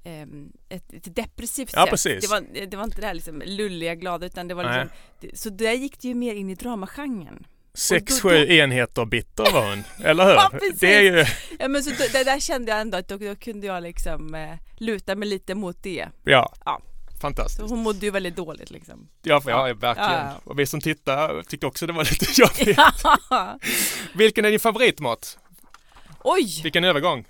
ehm, 0.05 0.53
ett, 0.69 0.93
ett 0.93 1.15
depressivt 1.17 1.71
Ja, 1.73 1.83
sätt. 1.83 1.91
precis. 1.91 2.21
Det 2.21 2.31
var, 2.31 2.67
det 2.67 2.77
var 2.77 2.85
inte 2.85 3.01
det 3.01 3.07
här 3.07 3.15
liksom 3.15 3.43
lulliga, 3.47 3.95
glada 3.95 4.27
utan 4.27 4.49
det 4.49 4.55
var 4.55 4.65
Nej. 4.65 4.81
liksom, 4.83 4.99
det, 5.21 5.39
så 5.39 5.51
där 5.51 5.73
gick 5.73 6.01
det 6.01 6.09
ju 6.09 6.15
mer 6.15 6.35
in 6.35 6.51
i 6.51 6.55
dramagenren. 6.55 7.47
Sex, 7.77 8.25
Och 8.25 8.31
då- 8.31 8.37
sju 8.37 8.53
enheter 8.53 9.05
bitter 9.05 9.53
var 9.53 9.69
hon, 9.71 9.85
eller 10.05 10.25
hur? 10.25 10.33
Ja, 10.33 10.49
precis. 10.53 10.81
det 10.81 10.95
är 10.95 11.03
ju, 11.03 11.25
Ja 11.59 11.69
men 11.69 11.83
så 11.85 11.91
då, 11.91 12.05
där, 12.13 12.25
där 12.25 12.41
kände 12.41 12.73
jag 12.73 12.81
ändå 12.81 12.99
att 12.99 13.09
då, 13.09 13.17
då 13.17 13.37
kunde 13.37 13.67
jag 13.67 13.83
liksom 13.83 14.35
eh, 14.35 14.55
luta 14.77 15.15
mig 15.15 15.29
lite 15.29 15.55
mot 15.55 15.83
det. 15.83 16.07
ja, 16.25 16.53
Ja. 16.65 16.81
fantastiskt. 17.21 17.61
Så 17.61 17.67
hon 17.75 17.83
mådde 17.83 18.07
ju 18.07 18.11
väldigt 18.11 18.37
dåligt 18.37 18.71
liksom. 18.71 19.09
Ja, 19.23 19.41
för, 19.41 19.51
ja, 19.51 19.63
verkligen. 19.63 20.11
Ja, 20.13 20.33
ja. 20.33 20.41
Och 20.45 20.59
vi 20.59 20.67
som 20.67 20.81
tittar 20.81 21.43
tyckte 21.43 21.67
också 21.67 21.87
det 21.87 21.93
var 21.93 22.05
lite 22.11 22.41
jobbigt. 22.41 22.79
Vilken 24.15 24.45
är 24.45 24.51
din 24.51 24.61
favoritmat? 24.61 25.39
Oj! 26.25 26.61
Vilken 26.63 26.85
övergång? 26.85 27.25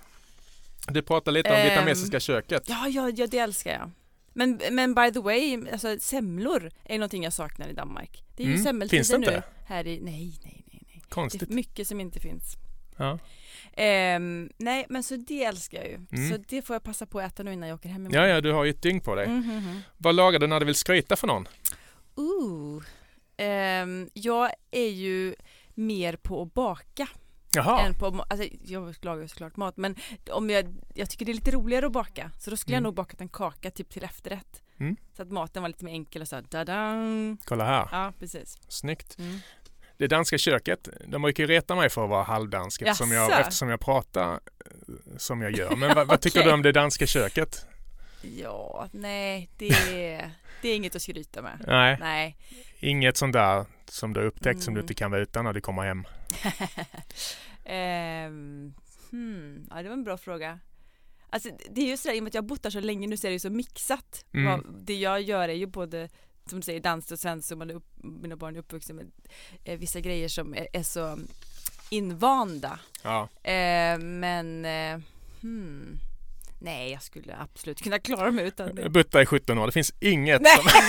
Du 0.87 1.01
pratade 1.01 1.31
lite 1.37 1.49
om 1.49 1.55
Ehm, 1.55 1.63
vietnamesiska 1.65 2.19
köket. 2.19 2.63
Ja, 2.65 2.87
ja, 2.87 3.09
ja, 3.15 3.27
det 3.27 3.37
älskar 3.39 3.71
jag. 3.71 3.91
Men, 4.37 4.61
men 4.71 4.93
by 4.93 5.11
the 5.11 5.19
way, 5.19 5.69
alltså, 5.71 5.97
semlor 5.99 6.71
är 6.83 6.97
någonting 6.97 7.23
jag 7.23 7.33
saknar 7.33 7.67
i 7.67 7.73
Danmark. 7.73 8.23
Det 8.35 8.43
är 8.43 8.47
ju 8.47 8.53
Mm, 8.53 8.63
semmeltider 8.63 9.19
det 9.19 9.31
nu. 9.31 9.41
Här 9.65 9.87
i, 9.87 9.99
nej, 10.01 10.39
nej, 10.43 10.63
nej, 10.71 10.81
nej. 10.87 11.01
Det 11.03 11.09
Konstigt. 11.09 11.41
är 11.41 11.53
mycket 11.53 11.87
som 11.87 11.99
inte 11.99 12.19
finns. 12.19 12.55
Ja. 12.97 13.19
Ehm, 13.73 14.49
nej, 14.57 14.85
men 14.89 15.03
så 15.03 15.15
det 15.15 15.43
älskar 15.43 15.77
jag 15.77 15.87
ju. 15.87 15.99
Mm. 16.11 16.31
Så 16.31 16.43
det 16.47 16.61
får 16.61 16.73
jag 16.73 16.83
passa 16.83 17.05
på 17.05 17.19
att 17.19 17.33
äta 17.33 17.43
nu 17.43 17.53
innan 17.53 17.69
jag 17.69 17.75
åker 17.75 17.89
hem 17.89 18.07
ja, 18.11 18.27
ja, 18.27 18.41
du 18.41 18.51
har 18.51 18.63
ju 18.63 18.69
ett 18.69 18.81
dygn 18.81 19.01
på 19.01 19.15
dig. 19.15 19.25
Mm, 19.25 19.43
mm, 19.43 19.57
mm. 19.57 19.79
Vad 19.97 20.15
lagar 20.15 20.39
du 20.39 20.47
när 20.47 20.59
du 20.59 20.65
vill 20.65 20.75
skryta 20.75 21.15
för 21.15 21.27
någon? 21.27 21.47
Ooh. 22.15 22.83
Ehm, 23.37 24.09
jag 24.13 24.51
är 24.71 24.89
ju 24.89 25.35
mer 25.73 26.15
på 26.15 26.41
att 26.41 26.53
baka 26.53 27.07
Jaha, 27.65 27.85
än 27.85 27.93
på, 27.93 28.25
alltså 28.29 28.47
jag 28.65 28.95
lagar 29.01 29.21
ju 29.21 29.27
såklart 29.27 29.57
mat 29.57 29.77
men 29.77 29.95
om 30.31 30.49
jag, 30.49 30.75
jag 30.93 31.09
tycker 31.09 31.25
det 31.25 31.31
är 31.31 31.33
lite 31.33 31.51
roligare 31.51 31.85
att 31.85 31.91
baka 31.91 32.31
så 32.39 32.49
då 32.49 32.57
skulle 32.57 32.73
jag 32.75 32.79
Mm. 32.79 32.83
nog 32.83 32.93
bakat 32.95 33.21
en 33.21 33.29
kaka 33.29 33.71
typ 33.71 33.89
till 33.89 34.03
efterrätt. 34.03 34.61
Mm. 34.79 34.95
Så 35.15 35.21
att 35.21 35.31
maten 35.31 35.61
var 35.63 35.69
lite 35.69 35.85
mer 35.85 35.91
enkel 35.91 36.21
och 36.21 36.27
så 36.27 36.41
da-dang. 36.49 37.37
kolla 37.45 37.65
här. 37.65 37.87
Ja 37.91 38.13
precis. 38.19 38.57
Snyggt. 38.67 39.17
Mm. 39.19 39.39
Det 39.97 40.07
danska 40.07 40.37
köket, 40.37 40.89
de 41.07 41.21
brukar 41.21 41.43
ju 41.43 41.47
reta 41.47 41.75
mig 41.75 41.89
för 41.89 42.03
att 42.03 42.09
vara 42.09 42.23
halvdansk 42.23 42.81
eftersom 42.81 43.11
jag, 43.11 43.39
eftersom 43.39 43.69
jag 43.69 43.79
pratar 43.79 44.31
eh, 44.33 44.39
som 45.17 45.41
jag 45.41 45.57
gör. 45.57 45.75
Men 45.75 45.95
vad, 45.95 46.07
vad 46.07 46.21
tycker 46.21 46.43
du 46.43 46.51
om 46.51 46.61
det 46.61 46.71
danska 46.71 47.07
köket? 47.07 47.65
Ja, 48.21 48.87
nej 48.91 49.49
det 49.57 49.67
är, 49.69 50.31
det 50.61 50.69
är 50.69 50.75
inget 50.75 50.95
att 50.95 51.01
skryta 51.01 51.41
med. 51.41 51.63
Nej, 51.67 51.97
Nej. 51.99 52.37
inget 52.79 53.17
sånt 53.17 53.33
där 53.33 53.65
som 53.89 54.13
du 54.13 54.19
har 54.19 54.27
upptäckt 54.27 54.61
som 54.61 54.73
du 54.73 54.79
Mm. 54.79 54.83
inte 54.83 54.93
kan 54.93 55.11
vara 55.11 55.21
utan 55.21 55.45
när 55.45 55.53
du 55.53 55.61
kommer 55.61 55.83
hem. 55.83 56.03
Ehm, 57.67 58.73
hmm, 59.11 59.67
ja 59.69 59.83
det 59.83 59.89
var 59.89 59.93
en 59.93 60.03
bra 60.03 60.17
fråga. 60.17 60.59
Alltså 61.29 61.49
det 61.69 61.81
är 61.81 61.85
ju 61.85 61.97
sådär, 61.97 62.15
i 62.15 62.19
och 62.19 62.23
med 62.23 62.29
att 62.29 62.33
jag 62.33 62.41
har 62.41 62.47
bott 62.47 62.63
där 62.63 62.69
så 62.69 62.79
länge 62.79 63.07
nu 63.07 63.17
så 63.17 63.27
är 63.27 63.29
det 63.29 63.35
ju 63.35 63.39
så 63.39 63.49
mixat. 63.49 64.25
Mm. 64.33 64.65
Det 64.79 64.95
jag 64.95 65.21
gör 65.21 65.49
är 65.49 65.53
ju 65.53 65.65
både 65.65 66.09
som 66.49 66.59
du 66.59 66.63
säger 66.63 66.79
dans 66.79 67.11
och 67.11 67.19
sen 67.19 67.41
så 67.41 67.55
man 67.55 67.71
upp, 67.71 67.85
mina 67.95 68.35
barn 68.35 68.55
är 68.55 68.59
uppvuxna 68.59 68.95
med 68.95 69.11
eh, 69.63 69.79
vissa 69.79 69.99
grejer 69.99 70.27
som 70.27 70.53
är, 70.53 70.67
är 70.73 70.83
så 70.83 71.19
invanda. 71.89 72.79
Ja. 73.03 73.29
Eh, 73.43 73.99
men 73.99 74.65
eh, 74.65 74.99
hmm, 75.41 75.99
nej 76.59 76.91
jag 76.91 77.03
skulle 77.03 77.35
absolut 77.35 77.81
kunna 77.81 77.99
klara 77.99 78.31
mig 78.31 78.47
utan 78.47 78.75
det. 78.75 78.89
Butta 78.89 79.21
i 79.21 79.25
17 79.25 79.57
år, 79.57 79.65
det 79.65 79.71
finns 79.71 79.93
inget 79.99 80.41
Nej. 80.41 80.57
som... 80.57 80.65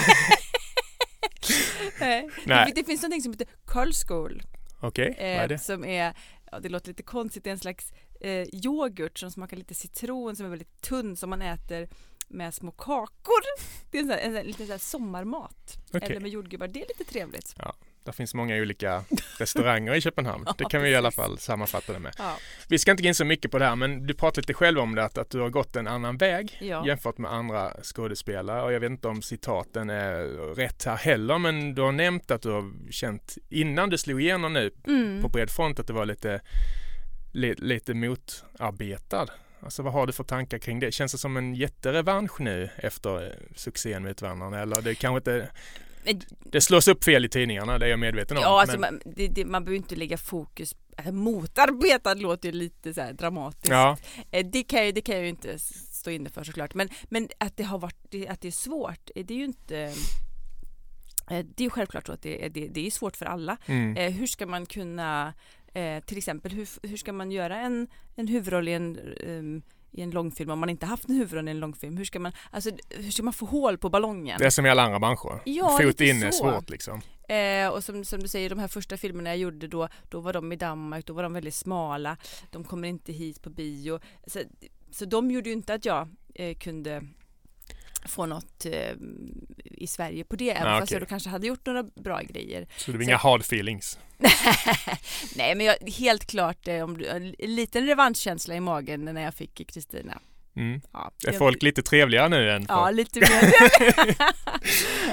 Nej. 2.01 2.29
Det, 2.45 2.73
det 2.75 2.85
finns 2.85 3.03
någonting 3.03 3.23
som 3.23 3.33
heter 3.33 3.47
Karlskål 3.67 4.43
Okej, 4.81 5.15
vad 5.19 5.27
är 5.27 5.43
eh, 5.43 5.49
det? 5.49 5.59
som 5.59 5.85
är, 5.85 6.15
ja 6.53 6.61
det 6.61 6.69
låter 6.69 6.89
lite 6.89 7.03
konstigt, 7.03 7.45
det 7.45 7.51
är 7.51 7.53
en 7.53 7.59
slags 7.59 7.93
eh, 8.21 8.47
yoghurt 8.53 9.19
som 9.19 9.31
smakar 9.31 9.57
lite 9.57 9.75
citron 9.75 10.37
som 10.37 10.47
är 10.47 10.51
väldigt 10.51 10.81
tunn 10.81 11.17
som 11.17 11.31
man 11.31 11.43
äter 11.43 11.89
med 12.29 12.55
små 12.55 12.71
kakor. 12.71 13.43
Det 13.91 13.99
är 13.99 14.03
en, 14.03 14.09
sån 14.09 14.17
här, 14.17 14.23
en, 14.23 14.31
sån 14.31 14.37
här, 14.37 14.45
lite 14.45 14.67
så 14.67 14.73
här 14.73 14.79
sommarmat. 14.79 15.77
Okej. 15.93 16.09
Eller 16.11 16.21
med 16.21 16.31
jordgubbar, 16.31 16.69
det 16.69 16.83
är 16.83 16.89
lite 16.89 17.05
trevligt. 17.05 17.55
Det 18.09 18.13
finns 18.13 18.35
många 18.35 18.57
olika 18.57 19.05
restauranger 19.39 19.95
i 19.95 20.01
Köpenhamn. 20.01 20.45
Ja, 20.47 20.55
det 20.59 20.65
kan 20.65 20.83
vi 20.83 20.91
i 20.91 20.95
alla 20.97 21.11
fall 21.11 21.39
sammanfatta 21.39 21.93
det 21.93 21.99
med. 21.99 22.15
Ja. 22.19 22.37
Vi 22.69 22.79
ska 22.79 22.91
inte 22.91 23.03
gå 23.03 23.07
in 23.09 23.15
så 23.15 23.25
mycket 23.25 23.51
på 23.51 23.59
det 23.59 23.65
här 23.65 23.77
men 23.77 24.07
du 24.07 24.15
pratade 24.15 24.41
lite 24.41 24.55
själv 24.55 24.79
om 24.79 24.95
det 24.95 25.05
att, 25.05 25.19
att 25.19 25.31
du 25.31 25.41
har 25.41 25.49
gått 25.49 25.77
en 25.77 25.87
annan 25.87 26.17
väg 26.17 26.59
Ja. 26.61 26.87
jämfört 26.87 27.19
med 27.19 27.33
andra 27.33 27.73
skådespelare 27.83 28.63
och 28.63 28.73
jag 28.73 28.81
vet 28.81 28.91
inte 28.91 29.09
om 29.09 29.23
citaten 29.23 29.91
är 29.91 30.25
rätt 30.55 30.85
här 30.85 30.97
heller 30.97 31.39
men 31.39 31.75
du 31.75 31.83
har 31.83 31.93
nämnt 31.93 32.31
att 32.31 32.43
du 32.43 32.51
har 32.51 32.73
känt 32.91 33.39
innan 33.49 33.91
du 33.91 33.99
slog 33.99 34.21
igenom 34.23 34.53
nu 34.53 34.71
Mm. 34.87 35.23
på 35.23 35.29
bred 35.29 35.51
front 35.51 35.79
att 35.81 35.87
det 35.87 35.93
var 35.93 36.07
lite, 36.07 36.41
li, 37.33 37.55
lite 37.59 37.95
motarbetad. 37.95 39.27
Alltså 39.61 39.83
vad 39.83 39.93
har 39.93 40.07
du 40.07 40.13
för 40.13 40.25
tankar 40.25 40.59
kring 40.59 40.81
det? 40.81 40.93
Känns 40.93 41.13
det 41.13 41.19
som 41.19 41.37
en 41.37 41.55
jätterevansch 41.55 42.41
nu 42.41 42.71
efter 42.77 43.37
succén 43.57 44.03
med 44.03 44.11
Utvandrarna 44.11 44.61
eller 44.61 44.83
det 44.83 44.95
kanske 44.95 45.17
inte 45.17 45.49
det 46.45 46.61
slås 46.61 46.89
upp 46.89 47.05
fel 47.05 47.25
i 47.25 47.29
tidningarna, 47.29 47.79
det 47.79 47.87
är 47.87 47.91
jag 47.91 47.99
medveten 47.99 48.37
om. 48.37 48.43
Ja, 48.43 48.61
alltså 48.61 48.79
men, 48.79 48.95
man, 49.05 49.15
det, 49.17 49.29
det, 49.29 49.45
man 49.45 49.65
behöver 49.65 49.77
inte 49.77 49.97
lägga 49.97 50.19
fokus, 50.19 50.75
alltså, 50.97 51.13
motarbetad 51.13 52.15
låter 52.15 52.49
ju 52.49 52.59
lite 52.59 52.95
så 52.95 53.01
här 53.01 53.13
dramatiskt. 53.13 53.69
ja, 53.69 53.97
Eh, 54.31 54.47
Det 54.47 54.63
kan, 54.63 54.85
jag, 54.85 54.95
det 54.95 55.01
kan 55.01 55.15
jag 55.15 55.25
ju 55.25 55.31
inte 55.31 55.59
stå 55.93 56.11
inne 56.11 56.31
för 56.31 56.45
såklart. 56.45 56.75
Men, 56.75 56.89
men 57.09 57.29
att 57.39 57.57
det 57.57 57.63
har 57.65 57.79
varit, 57.79 58.15
att 58.29 58.41
det 58.41 58.49
är 58.49 58.53
svårt, 58.53 59.11
eh, 59.15 59.25
det 59.27 59.35
är 59.35 59.39
ju 59.39 59.45
inte 59.45 59.79
eh, 61.31 61.45
det 61.57 61.65
är 61.65 61.71
självklart 61.71 62.07
så 62.07 62.13
att 62.13 62.23
det, 62.23 62.45
är- 62.45 62.49
det, 62.51 62.69
det 62.69 62.87
är 62.87 62.91
svårt 62.91 63.17
för 63.17 63.27
alla. 63.27 63.57
mm, 63.67 64.13
hur 64.13 64.27
ska 64.27 64.47
man 64.47 64.67
kunna, 64.67 65.35
till 66.07 66.19
exempel, 66.19 66.53
hur, 66.53 66.69
hur 66.89 66.97
ska 66.97 67.13
man 67.13 67.33
göra 67.33 67.57
en, 67.61 67.89
en 68.17 68.29
huvudroll 68.29 68.69
i 68.69 68.73
en, 68.73 68.99
ehm, 69.27 69.63
i 69.99 70.03
en 70.03 70.11
långfilm 70.11 70.51
om 70.51 70.59
man 70.59 70.69
inte 70.69 70.87
haft 70.87 71.09
en 71.09 71.15
huvudroll 71.15 71.49
i 71.49 71.51
en 71.51 71.61
långfilm? 71.61 71.97
Hur 71.97 72.05
ska 72.05 72.19
man, 72.19 72.33
alltså, 72.51 72.71
hur 72.91 73.11
ska 73.11 73.23
man 73.23 73.33
få 73.33 73.47
hål 73.47 73.79
på 73.79 73.91
ballongen? 73.91 74.39
det 74.39 74.47
är 74.47 74.51
som 74.51 74.67
i 74.67 74.71
alla 74.71 74.83
andra 74.83 74.99
branscher. 74.99 75.43
Ja, 75.45 75.79
Fot 75.83 76.01
in 76.01 76.23
är 76.23 76.31
svårt 76.31 76.71
liksom. 76.71 77.01
Eh, 77.29 77.69
och 77.69 77.85
som, 77.85 78.05
som 78.05 78.21
du 78.21 78.29
säger, 78.29 78.51
de 78.51 78.59
här 78.59 78.69
första 78.69 78.97
filmerna 78.97 79.31
jag 79.31 79.39
gjorde 79.39 79.69
då, 79.69 79.89
då 80.09 80.21
var 80.21 80.33
de 80.33 80.53
i 80.53 80.57
Danmark, 80.57 81.07
då 81.07 81.13
var 81.13 81.23
de 81.23 81.33
väldigt 81.33 81.55
smala. 81.55 82.17
De 82.51 82.65
kommer 82.65 82.89
inte 82.89 83.13
hit 83.13 83.43
på 83.43 83.51
bio. 83.51 84.01
Så, 84.27 84.41
så 84.91 85.05
de 85.05 85.31
gjorde 85.31 85.49
ju 85.49 85.55
inte 85.55 85.75
att 85.75 85.85
jag 85.85 86.09
eh, 86.35 86.55
kunde 86.57 87.03
få 88.09 88.27
något 88.27 88.67
eh, 88.67 88.73
i 89.65 89.87
Sverige 89.87 90.25
på 90.25 90.37
det, 90.37 90.51
även 90.51 90.73
Ah, 90.73 90.81
fast 90.81 90.93
jag 90.93 91.03
då 91.03 91.07
kanske 91.07 91.29
hade 91.29 91.47
gjort 91.47 91.67
några 91.67 91.83
bra 91.83 92.21
grejer. 92.23 92.67
Så 92.77 92.91
det 92.91 92.97
var 92.99 93.05
Så- 93.05 93.09
inga 93.11 93.17
hard 93.17 93.41
feelings. 93.41 93.99
Nej 95.37 95.55
men 95.55 95.67
jag, 95.67 95.77
helt 95.99 96.25
klart 96.27 96.69
eh, 96.69 96.83
om 96.85 97.05
en 97.09 97.35
liten 97.39 97.87
revanschkänsla 97.87 98.55
i 98.55 98.61
magen 98.61 99.05
när 99.05 99.23
jag 99.23 99.35
fick 99.35 99.69
Kristina. 99.73 100.19
Mm. 100.57 100.81
Ja, 100.93 101.13
Är 101.27 101.31
jag- 101.33 101.39
folk 101.39 101.63
lite 101.63 101.83
trevligare 101.83 102.29
nu 102.29 102.51
än 102.51 102.67
Ja, 102.69 102.85
förr? 102.87 102.93
lite 102.93 103.21
mer. 103.21 104.17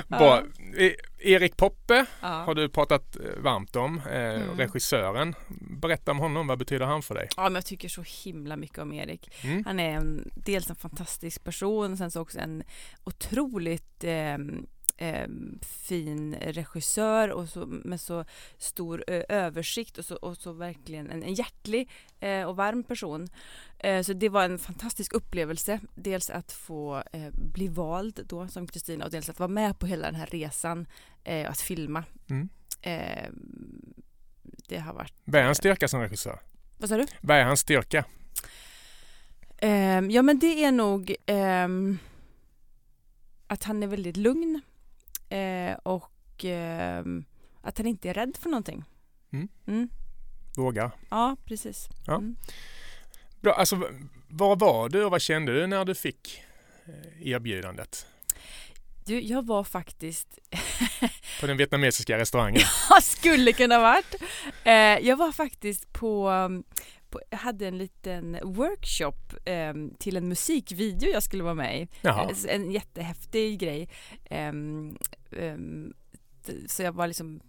Erik 1.26 1.58
Poppe 1.58 2.06
ja. 2.22 2.28
har 2.28 2.56
du 2.56 2.70
pratat 2.70 3.16
eh, 3.16 3.42
varmt 3.44 3.76
om, 3.76 4.02
eh, 4.12 4.16
Mm. 4.36 4.58
regissören. 4.58 5.36
Berätta 5.82 6.12
om 6.12 6.20
honom, 6.20 6.48
vad 6.48 6.60
betyder 6.60 6.86
han 6.86 7.02
för 7.02 7.16
dig? 7.16 7.30
ja, 7.38 7.44
men 7.44 7.56
jag 7.56 7.66
tycker 7.66 7.90
så 7.90 8.04
himla 8.24 8.56
mycket 8.58 8.78
om 8.78 8.94
Erik. 8.94 9.30
Mm. 9.44 9.64
Han 9.66 9.80
är 9.80 9.90
en, 9.90 10.32
dels 10.36 10.70
en 10.70 10.76
fantastisk 10.76 11.44
person, 11.44 11.98
sen 11.98 12.12
så 12.12 12.22
också 12.22 12.40
en 12.40 12.64
otroligt 13.04 14.04
eh, 14.04 14.38
eh, 14.98 15.28
fin 15.62 16.36
regissör 16.36 17.30
och 17.30 17.50
så, 17.50 17.66
med 17.66 18.02
så 18.02 18.26
stor 18.58 19.04
eh, 19.08 19.24
översikt 19.30 19.98
och 19.98 20.06
så, 20.06 20.16
och 20.16 20.38
så 20.38 20.52
verkligen 20.52 21.10
en, 21.10 21.24
en 21.24 21.34
hjärtlig 21.34 21.90
eh, 22.20 22.44
och 22.44 22.56
varm 22.56 22.84
person. 22.84 23.28
Eh, 23.80 24.02
så 24.02 24.14
det 24.14 24.30
var 24.30 24.44
en 24.44 24.60
fantastisk 24.60 25.14
upplevelse. 25.14 25.80
Dels 25.96 26.30
att 26.30 26.52
få 26.52 27.04
eh, 27.12 27.30
bli 27.32 27.68
vald 27.68 28.26
då 28.26 28.48
som 28.48 28.68
Kristina 28.68 29.06
och 29.06 29.12
dels 29.12 29.30
att 29.30 29.40
vara 29.40 29.50
med 29.50 29.80
på 29.80 29.86
hela 29.86 30.06
den 30.06 30.16
här 30.16 30.26
resan 30.26 30.88
eh, 31.24 31.50
att 31.50 31.62
filma. 31.62 32.04
Mm. 32.30 32.50
Det 34.68 34.78
har 34.78 34.94
varit... 34.94 35.14
Vad 35.24 35.42
är 35.42 35.46
hans 35.46 35.58
styrka 35.58 35.88
som 35.88 36.02
regissör? 36.02 36.40
Vad 36.78 36.90
sa 36.90 36.98
du? 36.98 37.06
Vad 37.22 37.38
är 37.38 37.44
hans 37.44 37.60
styrka? 37.60 38.06
Ja 40.12 40.22
men 40.22 40.40
det 40.40 40.64
är 40.64 40.72
nog 40.72 41.16
ehm, 41.26 41.98
att 43.48 43.64
han 43.64 43.84
är 43.84 43.88
väldigt 43.88 44.18
lugn 44.18 44.62
eh, 45.30 45.74
och 45.84 46.12
ehm, 46.46 47.26
att 47.62 47.78
han 47.78 47.88
inte 47.88 48.10
är 48.10 48.14
rädd 48.14 48.38
för 48.40 48.50
någonting. 48.50 48.84
Mm. 49.34 49.48
Mm. 49.68 49.90
Vågar. 50.58 50.92
Ja, 51.10 51.38
precis. 51.46 51.88
Ja. 52.08 52.14
Mm. 52.16 52.36
Bra, 53.42 53.54
alltså, 53.54 53.76
v- 53.76 53.86
var 54.28 54.56
var 54.56 54.90
du 54.90 55.04
och 55.06 55.12
vad 55.12 55.22
kände 55.22 55.54
du 55.54 55.68
när 55.68 55.86
du 55.86 55.96
fick 55.96 56.42
eh, 56.86 57.28
erbjudandet? 57.28 58.08
Du, 59.06 59.22
jag 59.22 59.46
var 59.46 59.64
faktiskt, 59.64 60.40
På 61.40 61.48
den 61.48 61.58
vietnamesiska 61.58 62.18
restaurangen? 62.18 62.62
jag 62.90 63.04
skulle 63.04 63.54
kunna 63.54 63.80
varit, 63.80 64.16
eh, 64.64 64.74
jag 64.74 65.18
var 65.18 65.32
faktiskt 65.32 65.94
på, 65.94 66.32
på 67.30 67.36
hade 67.38 67.68
en 67.68 67.78
liten 67.78 68.38
workshop 68.44 69.16
ehm, 69.46 69.94
till 70.00 70.18
en 70.18 70.28
musikvideo 70.28 71.10
jag 71.10 71.24
skulle 71.24 71.44
vara 71.44 71.54
med 71.54 71.82
i. 71.82 71.88
Jaha. 72.02 72.30
Eh, 72.48 72.56
En 72.56 72.72
jättehäftig 72.72 73.60
grej. 73.60 73.90
Ehm, 74.30 74.98
d- 76.46 76.54
så 76.68 76.84
jag 76.84 76.92
var 76.92 77.08
liksom 77.08 77.42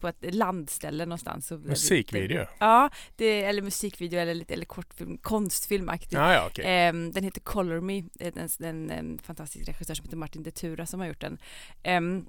på 0.00 0.08
ett 0.08 0.34
landställe 0.34 1.06
någonstans. 1.06 1.50
Musikvideo? 1.50 2.46
Ja, 2.58 2.90
det, 3.16 3.44
eller 3.44 3.62
musikvideo 3.62 4.18
eller, 4.20 4.34
lite- 4.34 4.54
eller 4.54 4.64
kortfilm, 4.64 5.18
konstfilmaktigt. 5.18 6.12
Ja, 6.12 6.34
ja, 6.34 6.46
okej. 6.46 6.64
Ehm, 6.66 7.12
den 7.12 7.24
heter 7.24 7.40
Color 7.40 7.80
Me, 7.80 8.02
en, 8.20 8.48
en, 8.60 8.90
en 8.90 9.18
fantastisk 9.18 9.68
regissör 9.68 9.94
som 9.94 10.04
heter 10.04 10.16
Martin 10.16 10.42
Detura 10.42 10.86
som 10.86 11.00
har 11.00 11.06
gjort 11.06 11.20
den. 11.20 11.38
Ehm, 11.82 12.26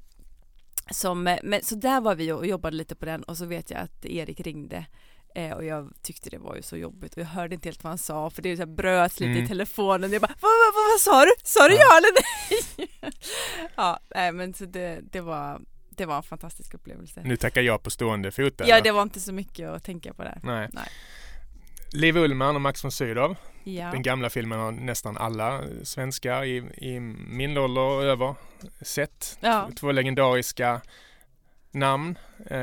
som, 0.92 1.24
men, 1.24 1.64
så 1.64 1.76
där 1.76 2.02
var 2.02 2.16
vi 2.16 2.32
och 2.32 2.48
jobbade 2.48 2.76
lite 2.78 2.96
på 2.96 3.06
den 3.06 3.24
och 3.24 3.38
så 3.38 3.46
vet 3.46 3.72
jag 3.72 3.80
att 3.80 4.06
Erik 4.06 4.40
ringde 4.40 4.86
eh, 5.36 5.52
och 5.52 5.66
jag 5.66 5.94
tyckte 6.02 6.30
det 6.30 6.38
var 6.38 6.56
ju 6.56 6.62
så 6.62 6.78
jobbigt 6.78 7.14
och 7.14 7.20
jag 7.22 7.26
hörde 7.26 7.56
inte 7.56 7.68
helt 7.68 7.84
vad 7.84 7.92
han 7.92 7.98
sa 7.98 8.30
för 8.30 8.42
det 8.42 8.56
så 8.56 8.62
här 8.62 8.68
bröts 8.68 9.20
lite 9.20 9.32
Mm. 9.32 9.44
i 9.44 9.48
telefonen. 9.48 10.12
Jag 10.12 10.22
bara, 10.22 10.34
vad, 10.42 10.52
vad, 10.52 10.74
vad, 10.76 10.92
vad 10.94 11.00
sa 11.00 11.26
du? 11.26 11.32
Sa 11.44 11.68
du 11.68 11.74
Ja. 11.74 11.82
ja 11.82 11.98
eller 11.98 12.10
nej? 12.14 13.14
ja, 13.76 14.00
nej 14.16 14.32
men 14.32 14.54
så 14.54 14.66
det, 14.66 15.00
det 15.12 15.22
var 15.22 15.62
det 15.90 16.06
var 16.06 16.18
en 16.18 16.24
fantastisk 16.24 16.74
upplevelse. 16.74 17.22
Nu 17.26 17.38
tackar 17.38 17.62
jag 17.62 17.84
på 17.84 17.90
stående 17.90 18.32
fot 18.32 18.54
Ja, 18.58 18.66
eller? 18.66 18.82
det 18.82 18.92
var 18.92 19.02
inte 19.02 19.20
så 19.20 19.34
mycket 19.34 19.70
att 19.70 19.84
tänka 19.84 20.14
på 20.14 20.24
där. 20.24 20.40
Nej. 20.44 20.70
Nej. 20.74 20.88
Liv 21.94 22.18
Ullmann 22.18 22.56
och 22.56 22.62
Max 22.62 22.84
von 22.84 22.92
Sydow. 22.92 23.36
Ja. 23.64 23.92
Den 23.92 24.02
gamla 24.04 24.30
filmen 24.30 24.60
har 24.60 24.72
nästan 24.72 25.18
alla 25.18 25.62
svenskar 25.84 26.44
i, 26.44 26.58
i 26.78 27.00
min 27.00 27.58
ålder 27.58 27.82
och 27.82 28.04
över 28.04 28.36
sett. 28.82 29.38
Ja. 29.40 29.70
Två 29.80 29.92
legendariska 29.92 30.82
namn. 31.72 32.18
Eh, 32.46 32.58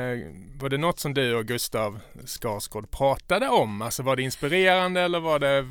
var 0.61 0.69
det 0.69 0.79
något 0.79 1.01
som 1.01 1.15
du 1.15 1.35
och 1.35 1.47
Gustav 1.47 2.01
Skarsgård 2.25 2.91
pratade 2.91 3.49
om? 3.49 3.83
Alltså 3.83 4.03
var 4.03 4.17
det 4.17 4.23
inspirerande 4.23 5.01
eller 5.01 5.21
var 5.21 5.39
det 5.39 5.69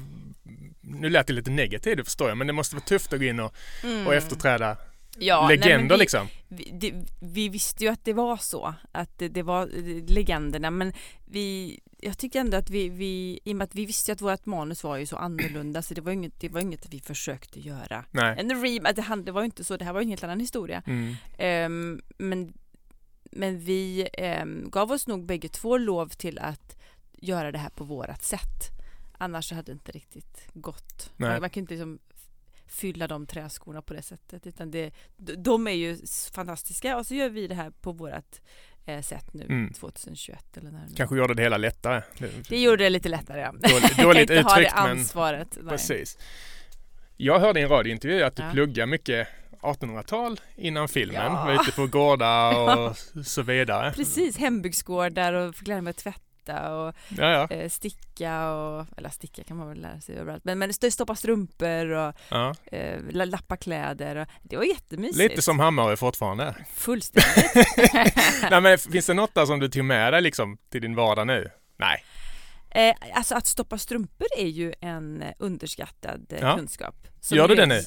Nu 0.81 1.09
lät 1.09 1.27
det 1.27 1.33
lite 1.33 1.51
negativt, 1.51 1.97
det 1.97 2.03
förstår 2.03 2.29
jag, 2.29 2.37
men 2.37 2.47
det 2.47 2.53
måste 2.53 2.75
vara 2.75 2.85
tufft 2.85 3.13
att 3.13 3.19
gå 3.19 3.25
in 3.25 3.39
och, 3.39 3.53
Mm. 3.83 4.07
och 4.07 4.13
efterträda 4.13 4.77
ja, 5.17 5.47
nej, 5.47 5.57
legender 5.57 5.95
vi, 5.95 5.99
liksom. 5.99 6.27
vi, 6.47 6.71
det, 6.73 6.93
vi 7.21 7.49
visste 7.49 7.83
ju 7.83 7.89
att 7.89 8.05
det 8.05 8.13
var 8.13 8.37
så, 8.37 8.73
att 8.91 9.17
det, 9.17 9.27
det 9.27 9.43
var 9.43 9.61
eh, 9.61 10.03
legenderna, 10.07 10.71
men 10.71 10.93
vi, 11.25 11.79
jag 11.99 12.17
tycker 12.17 12.39
ändå 12.39 12.57
att 12.57 12.69
vi, 12.69 12.89
vi, 12.89 13.39
i 13.43 13.51
och 13.51 13.55
med 13.55 13.65
att 13.65 13.75
vi 13.75 13.85
visste 13.85 14.11
att 14.11 14.21
vårt 14.21 14.45
manus 14.45 14.83
var 14.83 14.97
ju 14.97 15.05
så 15.05 15.17
annorlunda, 15.17 15.81
så 15.81 15.93
det 15.93 16.01
var 16.01 16.11
inget, 16.11 16.39
det 16.39 16.49
var 16.49 16.61
inget 16.61 16.85
vi 16.89 16.99
försökte 16.99 17.59
göra. 17.59 18.05
Nej. 18.11 18.35
En 18.39 18.63
rem, 18.63 18.85
att 18.85 19.25
det, 19.25 19.31
var 19.31 19.41
ju 19.41 19.45
inte 19.45 19.63
så, 19.63 19.77
det 19.77 19.85
här 19.85 19.93
var 19.93 20.01
ju 20.01 20.03
en 20.03 20.09
helt 20.09 20.23
annan 20.23 20.39
historia. 20.39 20.83
Mm. 20.87 21.15
Ehm, 21.37 22.01
men, 22.17 22.53
men 23.35 23.59
vi 23.59 24.07
ehm, 24.13 24.69
gav 24.69 24.91
oss 24.91 25.07
nog 25.07 25.25
bägge 25.25 25.49
två 25.49 25.77
lov 25.77 26.07
till 26.09 26.39
att 26.39 26.77
göra 27.11 27.51
det 27.51 27.57
här 27.57 27.69
på 27.69 27.83
vårat 27.83 28.23
sätt. 28.23 28.71
Annars 29.17 29.51
hade 29.51 29.63
det 29.63 29.71
inte 29.71 29.91
riktigt 29.91 30.47
gått. 30.53 31.11
Nej. 31.17 31.39
Man, 31.41 31.49
kan 31.49 31.61
inte 31.61 31.73
liksom 31.73 31.99
fylla 32.67 33.07
de 33.07 33.27
träskorna 33.27 33.81
på 33.81 33.93
det 33.93 34.01
sättet. 34.01 34.47
Utan 34.47 34.71
det, 34.71 34.91
de 35.17 35.67
är 35.67 35.71
ju 35.71 35.97
fantastiska 36.33 36.97
och 36.97 37.05
så 37.07 37.15
gör 37.15 37.29
vi 37.29 37.47
det 37.47 37.55
här 37.55 37.69
på 37.81 37.91
vårat 37.91 38.41
eh, 38.85 39.01
sätt 39.01 39.33
nu 39.33 39.43
Mm. 39.43 39.73
2021 39.73 40.57
eller 40.57 40.71
när 40.71 40.87
nu- 40.87 40.95
Kanske 40.95 41.17
gjorde 41.17 41.33
det 41.33 41.43
hela 41.43 41.57
lättare. 41.57 42.01
Det 42.49 42.61
gjorde 42.61 42.83
det 42.83 42.89
lite 42.89 43.09
lättare 43.09 43.39
ja. 43.41 43.51
Dåligt, 43.51 43.97
dåligt 43.97 44.29
uttryckt 44.31 44.73
men 44.75 44.91
ansvaret. 44.91 45.57
nej. 45.61 45.69
precis. 45.69 46.17
Jag 47.17 47.39
hörde 47.39 47.59
i 47.59 47.63
en 47.63 47.69
radiointervju 47.69 48.23
att 48.23 48.35
du 48.35 48.43
Ja. 48.43 48.51
pluggar 48.51 48.85
mycket 48.85 49.27
1800-tal 49.73 50.39
innan 50.55 50.87
filmen. 50.87 51.21
Ja. 51.33 51.45
Var 51.45 51.53
ute 51.53 51.71
på 51.71 51.87
gårdar 51.87 52.77
och 52.89 52.97
så 53.25 53.41
vidare. 53.41 53.91
Precis, 53.91 54.37
hembygdsgårdar 54.37 55.33
och 55.33 55.55
fick 55.55 55.67
lära 55.67 55.81
mig 55.81 55.91
att 55.91 55.97
tvätta 55.97 56.21
och 56.75 56.95
Ja, 57.17 57.29
ja. 57.49 57.55
eh, 57.55 57.69
sticka 57.69 58.49
och, 58.51 58.85
eller 58.97 59.09
sticka 59.09 59.43
kan 59.43 59.57
man 59.57 59.67
väl 59.69 59.81
lära 59.81 60.01
sig 60.01 60.15
överallt, 60.17 60.43
men, 60.45 60.59
men 60.59 60.69
st- 60.69 60.91
stoppa 60.91 61.15
strumpor 61.15 61.89
och 61.91 62.13
ja. 62.29 62.55
eh, 62.71 62.99
la- 63.09 63.25
lappa 63.25 63.57
kläder 63.57 64.15
och 64.15 64.27
det 64.43 64.57
var 64.57 64.63
jättemysigt. 64.63 65.17
Lite 65.31 65.41
som 65.41 65.59
Hammarö 65.59 65.95
fortfarande. 65.97 66.55
Fullständigt. 66.75 67.67
Nej, 68.51 68.61
men 68.61 68.77
finns 68.77 69.05
det 69.05 69.13
något 69.13 69.33
där 69.35 69.45
som 69.45 69.59
du 69.59 69.69
tog 69.69 69.85
med 69.85 70.13
dig 70.13 70.21
liksom 70.21 70.57
till 70.69 70.81
din 70.81 70.95
vardag 70.95 71.27
nu? 71.27 71.51
Nej. 71.77 72.03
eh, 72.89 72.95
alltså 73.13 73.35
att 73.35 73.47
stoppa 73.47 73.77
strumpor 73.77 74.27
är 74.37 74.47
ju 74.47 74.73
en 74.81 75.21
eh, 75.21 75.33
underskattad 75.39 76.25
eh, 76.33 76.39
Ja. 76.41 76.57
kunskap. 76.57 76.95
Gör 77.31 77.47
du 77.47 77.55
det 77.55 77.65
nu? 77.65 77.81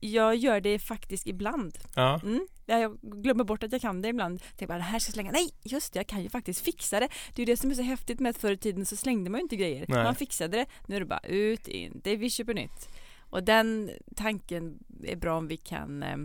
Jag 0.00 0.36
gör 0.36 0.60
det 0.60 0.78
faktiskt 0.78 1.26
ibland. 1.26 1.78
Ja. 1.94 2.20
Mm. 2.22 2.46
Jag 2.66 2.98
glömmer 3.02 3.44
bort 3.44 3.62
att 3.62 3.72
jag 3.72 3.80
kan 3.80 4.02
det 4.02 4.08
ibland. 4.08 4.40
Tänker 4.42 4.66
bara 4.66 4.78
det 4.78 4.84
här 4.84 4.98
ska 4.98 5.08
jag 5.08 5.14
slänga. 5.14 5.30
Nej, 5.32 5.48
just 5.62 5.92
det, 5.92 5.98
jag 5.98 6.06
kan 6.06 6.22
ju 6.22 6.28
faktiskt 6.28 6.64
fixa 6.64 7.00
det. 7.00 7.08
Det 7.34 7.42
är 7.42 7.46
ju 7.46 7.52
det 7.52 7.56
som 7.56 7.70
är 7.70 7.74
så 7.74 7.82
häftigt 7.82 8.20
med 8.20 8.30
att 8.30 8.36
förr 8.38 8.52
i 8.52 8.56
tiden 8.56 8.86
så 8.86 8.96
slängde 8.96 9.30
man 9.30 9.38
ju 9.38 9.42
inte 9.42 9.56
grejer. 9.56 9.84
Nej. 9.88 10.04
Man 10.04 10.14
fixade 10.14 10.56
det. 10.56 10.66
Nu 10.86 10.96
är 10.96 11.00
det 11.00 11.06
bara 11.06 11.20
ut, 11.20 11.68
in, 11.68 12.00
det 12.04 12.10
är 12.10 12.16
vi 12.16 12.30
köper 12.30 12.54
nytt. 12.54 12.88
Och 13.30 13.42
den 13.42 13.90
tanken 14.16 14.78
är 15.04 15.16
bra 15.16 15.38
om 15.38 15.48
vi 15.48 15.56
kan 15.56 16.02
eh, 16.02 16.16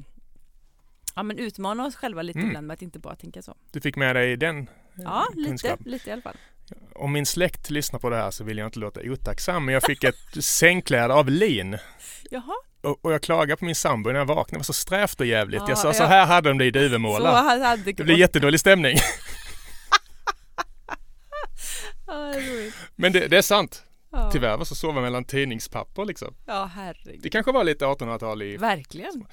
ja, 1.16 1.24
men 1.24 1.38
utmana 1.40 1.86
oss 1.86 1.96
själva 1.96 2.22
lite 2.22 2.40
Mm. 2.40 2.50
ibland 2.50 2.68
med 2.68 2.74
att 2.74 2.82
inte 2.82 3.00
bara 3.00 3.16
tänka 3.16 3.42
så. 3.42 3.56
Du 3.72 3.82
fick 3.82 3.96
med 3.96 4.16
dig 4.16 4.38
den 4.38 4.58
eh, 4.60 4.68
Ja, 4.96 5.28
lite, 5.36 5.78
lite 5.86 6.10
i 6.10 6.14
alla 6.14 6.22
fall. 6.22 6.38
Om 6.96 7.12
min 7.12 7.26
släkt 7.26 7.70
lyssnar 7.70 8.00
på 8.00 8.10
det 8.10 8.16
här 8.16 8.32
så 8.32 8.44
vill 8.44 8.58
jag 8.58 8.68
inte 8.68 8.80
låta 8.80 9.02
otacksam, 9.04 9.66
men 9.66 9.74
jag 9.74 9.84
fick 9.84 10.04
ett 10.04 10.16
sängkläde 10.44 11.14
av 11.14 11.30
lin. 11.30 11.78
Jaha, 12.32 12.56
Och, 12.82 13.06
och 13.06 13.14
jag 13.14 13.22
klagade 13.22 13.58
på 13.58 13.66
min 13.66 13.76
sambo 13.76 14.10
när 14.12 14.20
jag 14.20 14.26
vaknade. 14.26 14.52
Det 14.52 14.58
var 14.58 14.64
så 14.64 14.74
strävt 14.74 15.20
och 15.20 15.26
jävligt. 15.26 15.62
Ja, 15.62 15.70
jag 15.70 15.78
sa 15.78 15.88
ja. 15.88 15.94
så 15.94 16.04
här 16.04 16.26
hade 16.26 16.50
de 16.50 16.58
det 16.58 16.66
i 16.66 16.72
Duvemåla. 16.72 17.78
Det 17.86 18.04
blir 18.04 18.18
jättedålig 18.18 18.60
stämning. 18.60 18.98
Ja, 22.08 22.34
det. 22.34 22.74
Men 22.96 23.12
det, 23.12 23.28
det 23.28 23.38
är 23.38 23.42
sant. 23.42 23.84
Ja. 24.12 24.32
Tyvärr 24.32 24.58
var 24.58 24.66
så 24.66 24.76
sova 24.76 25.02
mellan 25.02 25.26
tidningspapper 25.26 26.06
liksom. 26.06 26.36
Ja, 26.46 26.70
herregud. 26.76 27.20
Det 27.24 27.30
kanske 27.30 27.52
var 27.52 27.64
lite 27.64 27.86
1800-tal 27.86 28.42
i... 28.42 28.58
Verkligen. 28.58 29.26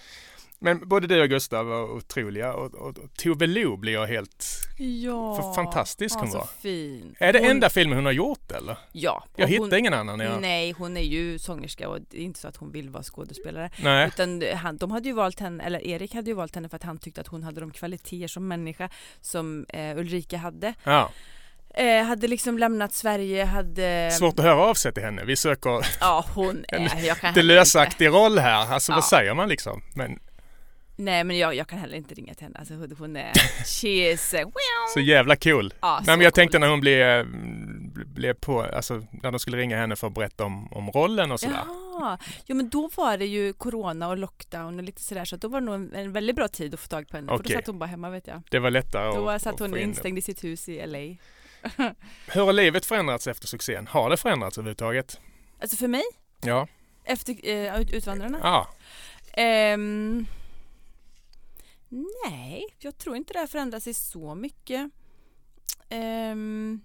Men 0.64 0.88
både 0.88 1.07
du 1.07 1.22
och 1.22 1.29
Gustav 1.29 1.66
var 1.66 1.83
otroliga 1.83 2.53
och, 2.53 2.74
och, 2.74 2.98
och 2.98 3.14
Tove 3.16 3.46
Lo 3.46 3.77
blir 3.77 3.92
jag 3.92 4.07
helt... 4.07 4.46
Ja. 4.79 5.37
För 5.37 5.55
fantastisk 5.55 6.18
hon 6.18 6.31
var. 6.31 6.48
fin. 6.62 7.14
Är 7.18 7.33
det 7.33 7.38
Hon- 7.38 7.50
enda 7.50 7.70
filmen 7.70 7.96
hon 7.98 8.05
har 8.05 8.12
gjort 8.12 8.53
eller? 8.53 8.79
Ja. 8.92 9.24
Jag 9.37 9.48
hittar 9.48 9.64
hon, 9.64 9.74
ingen 9.79 9.94
annan. 9.94 10.20
Jag... 10.20 10.40
Nej, 10.40 10.72
hon 10.72 10.96
är 10.96 11.00
ju 11.03 11.38
sångerska 11.38 11.88
och 11.88 11.98
det 12.11 12.18
är 12.18 12.22
inte 12.22 12.40
så 12.40 12.48
att 12.48 12.57
hon 12.57 12.72
vill 12.72 12.90
vara 12.90 13.03
skådespelare. 13.03 13.70
Nej. 13.83 14.09
Utan 14.09 14.42
han, 14.55 14.77
de 14.77 14.90
hade 14.90 15.09
ju 15.09 15.14
valt 15.14 15.40
henne, 15.40 15.64
eller 15.64 15.87
Erik 15.87 16.14
hade 16.14 16.31
ju 16.31 16.35
valt 16.37 16.55
henne 16.55 16.68
för 16.68 16.77
att 16.77 16.83
han 16.83 16.98
tyckte 16.98 17.20
att 17.20 17.27
hon 17.27 17.42
hade 17.42 17.61
de 17.61 17.70
kvaliteter 17.70 18.27
som 18.29 18.48
människa 18.48 18.88
som 19.20 19.66
eh, 19.68 19.98
Ulrika 19.98 20.37
hade. 20.38 20.74
Ja. 20.85 21.11
Eh, 21.74 22.03
hade 22.05 22.29
liksom 22.29 22.59
lämnat 22.59 22.92
Sverige, 22.94 23.44
hade... 23.44 24.11
Svårt 24.12 24.38
att 24.38 24.44
höra 24.44 24.57
av 24.64 24.74
sig 24.74 24.92
till 24.92 25.03
henne. 25.03 25.24
Vi 25.24 25.37
söker 25.37 25.87
Ja, 26.00 26.24
hon 26.35 26.64
En 26.68 26.83
är... 26.83 27.07
Jag 27.07 27.18
kan 27.18 27.31
lite 27.35 27.42
lösaktig 27.42 28.07
roll 28.09 28.38
här. 28.38 28.72
Alltså 28.72 28.92
Ja. 28.92 28.96
vad 28.96 29.05
säger 29.05 29.35
man 29.35 29.48
liksom? 29.48 29.83
Men 29.94 30.18
nej, 30.96 31.24
men 31.24 31.38
jag, 31.38 31.54
jag 31.54 31.68
kan 31.68 31.78
heller 31.78 31.96
inte 31.96 32.14
ringa 32.14 32.35
till 32.35 32.42
henne. 32.44 32.59
Alltså, 32.59 32.74
hon- 32.74 33.16
är... 33.16 33.33
She 33.80 33.88
is... 34.12 34.35
eh, 34.35 34.46
så 34.94 35.00
jävla 35.00 35.37
cool. 35.37 35.74
Ja, 35.80 35.94
Nej 36.07 36.16
men 36.16 36.24
jag 36.24 36.33
cool. 36.33 36.37
tänkte 36.37 36.59
när 36.59 36.68
hon 36.68 36.80
blev, 36.80 37.26
blev 38.07 38.35
på, 38.35 38.62
alltså 38.62 39.02
när 39.22 39.30
de 39.30 39.38
skulle 39.38 39.57
ringa 39.57 39.76
henne 39.76 39.96
för 39.96 40.07
att 40.07 40.14
berätta 40.14 40.44
om, 40.44 40.72
om 40.72 40.90
rollen 40.90 41.33
och 41.33 41.40
sådär. 41.40 41.61
Ja, 42.00 42.18
jo 42.46 42.57
men 42.57 42.68
då 42.68 42.90
var 42.96 43.18
det 43.18 43.26
ju 43.26 43.52
corona 43.52 44.09
och 44.09 44.18
lockdown 44.18 44.78
och 44.78 44.85
lite 44.85 45.02
sådär 45.02 45.24
så 45.24 45.37
då 45.37 45.48
var 45.48 45.61
det 45.61 45.66
nog 45.66 45.74
en, 45.74 45.94
en 45.94 46.12
väldigt 46.12 46.37
bra 46.37 46.48
tid 46.48 46.74
att 46.74 46.80
få 46.80 46.88
tag 46.88 47.09
på 47.09 47.16
henne. 47.16 47.28
För 47.28 47.35
Okej. 47.35 47.52
då 47.54 47.59
satt 47.59 47.66
hon 47.66 47.78
bara 47.78 47.87
hemma 47.87 48.11
vet 48.11 48.26
jag. 48.26 48.42
Det 48.50 48.59
var 48.59 48.70
lättare 48.70 49.14
Då 49.16 49.28
att, 49.28 49.42
satt 49.42 49.54
att 49.54 49.61
hon 49.61 49.76
instängd 49.78 50.18
i 50.18 50.22
sitt 50.22 50.44
hus 50.44 50.68
i 50.68 50.87
LA. 50.87 50.98
Hur 52.33 52.44
har 52.44 52.52
livet 52.52 52.87
förändrats 52.87 53.26
efter 53.26 53.46
succén? 53.46 53.87
Har 53.87 54.11
det 54.11 54.16
förändrats 54.16 54.59
överhuvudtaget? 54.59 55.20
Alltså 55.61 55.76
för 55.76 55.88
mig, 55.88 56.02
Ja. 56.44 56.68
efter 57.04 57.37
eh, 57.48 57.80
ut- 57.80 57.92
Utvandrarna? 57.92 58.38
Ja. 58.42 58.68
Ehm, 59.42 60.26
nej, 62.26 62.64
jag 62.78 62.98
tror 62.98 63.16
inte 63.16 63.33
det 63.33 63.38
har 63.38 63.46
förändrat 63.46 63.83
sig 63.83 63.94
så 63.94 64.35
mycket. 64.35 64.90
Ehm, 65.88 66.80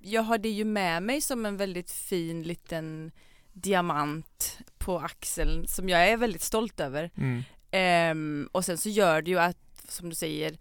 jag 0.00 0.22
har 0.22 0.38
det 0.38 0.48
ju 0.50 0.64
med 0.64 1.02
mig 1.02 1.20
som 1.20 1.46
en 1.46 1.56
väldigt 1.56 1.90
fin 1.90 2.42
liten 2.42 3.12
diamant 3.52 4.58
på 4.78 4.98
axeln 4.98 5.68
som 5.68 5.88
jag 5.88 6.08
är 6.08 6.16
väldigt 6.16 6.42
stolt 6.42 6.80
över. 6.80 7.10
Mm. 7.16 7.42
Ehm, 7.70 8.48
och 8.52 8.64
sen 8.64 8.78
så 8.78 8.88
gör 8.88 9.22
det 9.22 9.30
ju 9.30 9.38
att, 9.38 9.84
som 9.88 10.08
du 10.08 10.14
säger, 10.14 10.58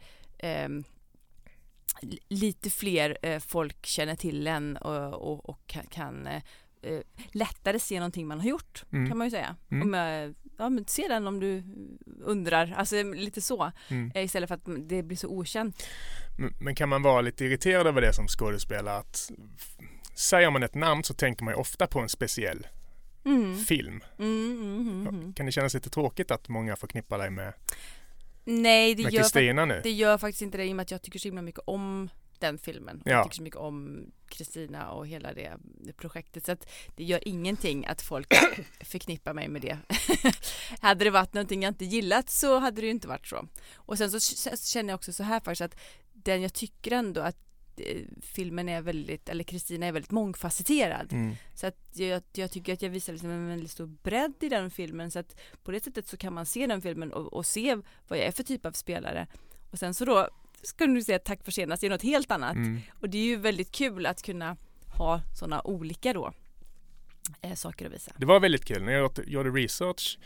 li- 2.02 2.20
lite 2.28 2.70
fler 2.70 3.18
eh, 3.22 3.40
folk 3.40 3.86
känner 3.86 4.16
till 4.16 4.48
en 4.48 4.78
och, 4.78 5.14
och, 5.14 5.50
och 5.50 5.68
kan, 5.68 5.86
kan 5.86 6.28
eh, 6.28 6.44
eh, 6.82 7.00
lättare 7.32 7.80
se 7.80 7.96
någonting 8.00 8.28
man 8.28 8.40
har 8.40 8.48
gjort, 8.48 8.84
Mm. 8.92 9.10
kan 9.10 9.18
man 9.18 9.28
ju 9.28 9.32
säga. 9.32 9.56
Mm. 9.72 9.88
Om 9.88 9.94
jag, 9.94 10.36
ja, 10.58 10.70
men 10.70 10.86
se 10.88 11.08
den 11.08 11.28
om 11.28 11.40
du 11.40 11.64
undrar, 12.24 12.74
alltså 12.78 13.04
lite 13.04 13.42
så, 13.42 13.72
Mm. 13.90 14.12
eh, 14.16 14.24
istället 14.24 14.48
för 14.48 14.56
att 14.56 14.90
det 14.90 15.04
blir 15.04 15.18
så 15.18 15.28
okänt. 15.28 15.84
Men- 16.38 16.54
Men 16.60 16.76
kan 16.76 16.90
man 16.90 17.02
vara 17.02 17.22
lite 17.22 17.46
irriterad 17.46 17.88
över 17.88 18.02
det 18.02 18.14
som 18.14 18.28
skådespelare? 18.28 18.98
Att 18.98 19.32
säger 20.16 20.50
man 20.52 20.64
ett 20.64 20.76
namn 20.76 21.04
så 21.04 21.14
tänker 21.14 21.44
man 21.44 21.54
ju 21.54 21.60
ofta 21.60 21.88
på 21.88 22.00
en 22.00 22.10
speciell 22.10 22.68
Mm. 23.26 23.58
film. 23.58 24.02
Mm, 24.20 24.52
mm, 24.62 25.08
mm. 25.08 25.34
Kan 25.34 25.46
det 25.46 25.52
kännas 25.52 25.74
lite 25.74 25.90
tråkigt 25.90 26.32
att 26.32 26.48
många 26.50 26.76
förknippar 26.76 27.18
dig 27.18 27.30
med, 27.30 27.54
Nej, 28.46 28.96
det 28.96 29.04
med 29.04 29.14
gör, 29.14 29.22
Kristina 29.22 29.66
nu? 29.66 29.82
det 29.84 29.92
gör 29.92 30.18
faktiskt 30.18 30.42
inte 30.42 30.58
det 30.58 30.66
i 30.66 30.72
och 30.72 30.76
med 30.76 30.84
att 30.84 30.92
jag 30.92 31.02
tycker 31.02 31.20
så 31.20 31.28
himla 31.28 31.42
mycket 31.42 31.62
om 31.68 32.10
den 32.40 32.58
filmen. 32.58 33.02
Ja. 33.06 33.12
Jag 33.12 33.24
tycker 33.24 33.36
så 33.36 33.44
mycket 33.44 33.60
om 33.60 34.06
Kristina 34.30 34.92
och 34.92 35.08
hela 35.08 35.34
det, 35.34 35.58
projektet. 35.98 36.46
Så 36.46 36.52
att 36.52 36.70
det 36.96 37.04
gör 37.04 37.28
ingenting 37.28 37.86
att 37.86 38.02
folk 38.02 38.34
förknippar 38.82 39.34
mig 39.34 39.48
med 39.48 39.62
det. 39.62 39.78
hade 40.80 41.04
det 41.04 41.10
varit 41.10 41.34
någonting 41.34 41.64
jag 41.64 41.72
inte 41.72 41.86
gillat 41.86 42.30
så 42.30 42.60
hade 42.60 42.82
det 42.82 42.86
ju 42.86 42.92
inte 42.92 43.08
varit 43.08 43.28
så. 43.28 43.48
Och 43.76 43.98
sen 43.98 44.22
så 44.22 44.50
känner 44.58 44.90
jag 44.90 44.98
också 44.98 45.14
så 45.14 45.24
här 45.24 45.40
faktiskt 45.40 45.62
att 45.62 45.80
den 46.14 46.42
jag 46.42 46.54
tycker 46.54 46.92
ändå 46.92 47.22
att 47.22 47.38
eh, 47.78 48.02
filmen 48.22 48.70
är 48.70 48.82
väldigt, 48.82 49.30
eller 49.30 49.44
Kristina 49.44 49.86
är 49.86 49.92
väldigt 49.92 50.12
mångfacetterad. 50.12 51.14
Mm. 51.14 51.36
Så 51.56 51.68
att 51.68 51.90
jag, 51.94 52.24
jag 52.34 52.52
tycker 52.52 52.74
att 52.74 52.82
jag 52.82 52.90
visar 52.90 53.14
liksom 53.14 53.30
en 53.30 53.48
väldigt 53.48 53.72
stor 53.72 53.88
bredd 53.88 54.34
i 54.40 54.50
den 54.50 54.72
filmen 54.72 55.12
så 55.12 55.20
att 55.20 55.40
på 55.64 55.72
det 55.72 55.84
sättet 55.84 56.08
så 56.08 56.18
kan 56.18 56.34
man 56.34 56.46
se 56.46 56.68
den 56.68 56.82
filmen 56.82 57.14
och, 57.14 57.34
och 57.34 57.46
se 57.46 57.76
vad 58.08 58.20
jag 58.20 58.26
är 58.26 58.32
för 58.32 58.44
typ 58.44 58.66
av 58.66 58.72
spelare. 58.72 59.28
Och 59.72 59.80
sen 59.80 59.94
så 59.94 60.06
då 60.06 60.30
ska 60.64 60.86
du 60.88 61.02
säga 61.04 61.20
tack 61.20 61.44
för 61.44 61.52
senast, 61.52 61.82
det 61.82 61.88
är 61.88 61.92
något 61.92 62.02
helt 62.04 62.32
annat. 62.32 62.56
Mm. 62.56 62.82
Och 63.02 63.10
det 63.10 63.18
är 63.18 63.24
ju 63.26 63.36
väldigt 63.36 63.72
kul 63.72 64.06
att 64.06 64.22
kunna 64.22 64.58
ha 64.98 65.22
sådana 65.40 65.62
olika 65.68 66.14
då 66.14 66.34
eh, 67.42 67.54
saker 67.54 67.86
att 67.86 67.94
visa. 67.94 68.12
Det 68.18 68.26
var 68.26 68.40
väldigt 68.40 68.66
kul 68.66 68.84
när 68.84 68.92
jag 68.94 69.12
gjorde- 69.28 69.50
research 69.50 70.18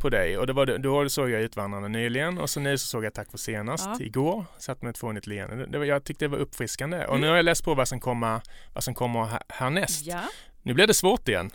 på 0.00 0.08
dig 0.08 0.38
och 0.38 0.46
det 0.46 0.52
var, 0.52 0.78
då 0.78 1.08
såg 1.08 1.30
jag 1.30 1.42
Utvandrarna 1.42 1.88
nyligen 1.88 2.38
och 2.38 2.50
så 2.50 2.60
nu 2.60 2.78
så 2.78 2.86
såg 2.86 3.04
jag 3.04 3.14
Tack 3.14 3.30
för 3.30 3.38
senast 3.38 3.84
Ja. 3.86 3.96
igår. 4.00 4.44
Satt 4.58 4.82
med 4.82 4.90
ett 4.90 4.98
fånigt 4.98 5.26
leende. 5.26 5.56
Det- 5.56 5.66
Det 5.66 5.78
var, 5.78 5.84
jag 5.84 6.04
tyckte 6.04 6.24
det 6.24 6.28
var 6.28 6.38
uppfriskande 6.38 6.98
och 6.98 7.08
Mm. 7.14 7.20
nu 7.20 7.28
har 7.28 7.36
jag 7.36 7.44
läst 7.44 7.64
på 7.64 7.74
vad 7.74 7.88
som 7.88 8.00
kommer, 8.00 8.40
vad 8.74 8.84
som 8.84 8.94
kommer 8.94 9.24
här, 9.24 9.42
härnäst. 9.48 10.06
Ja, 10.06 10.20
Nu 10.62 10.74
blev 10.74 10.88
det 10.88 10.94
svårt 10.94 11.28
igen. 11.28 11.50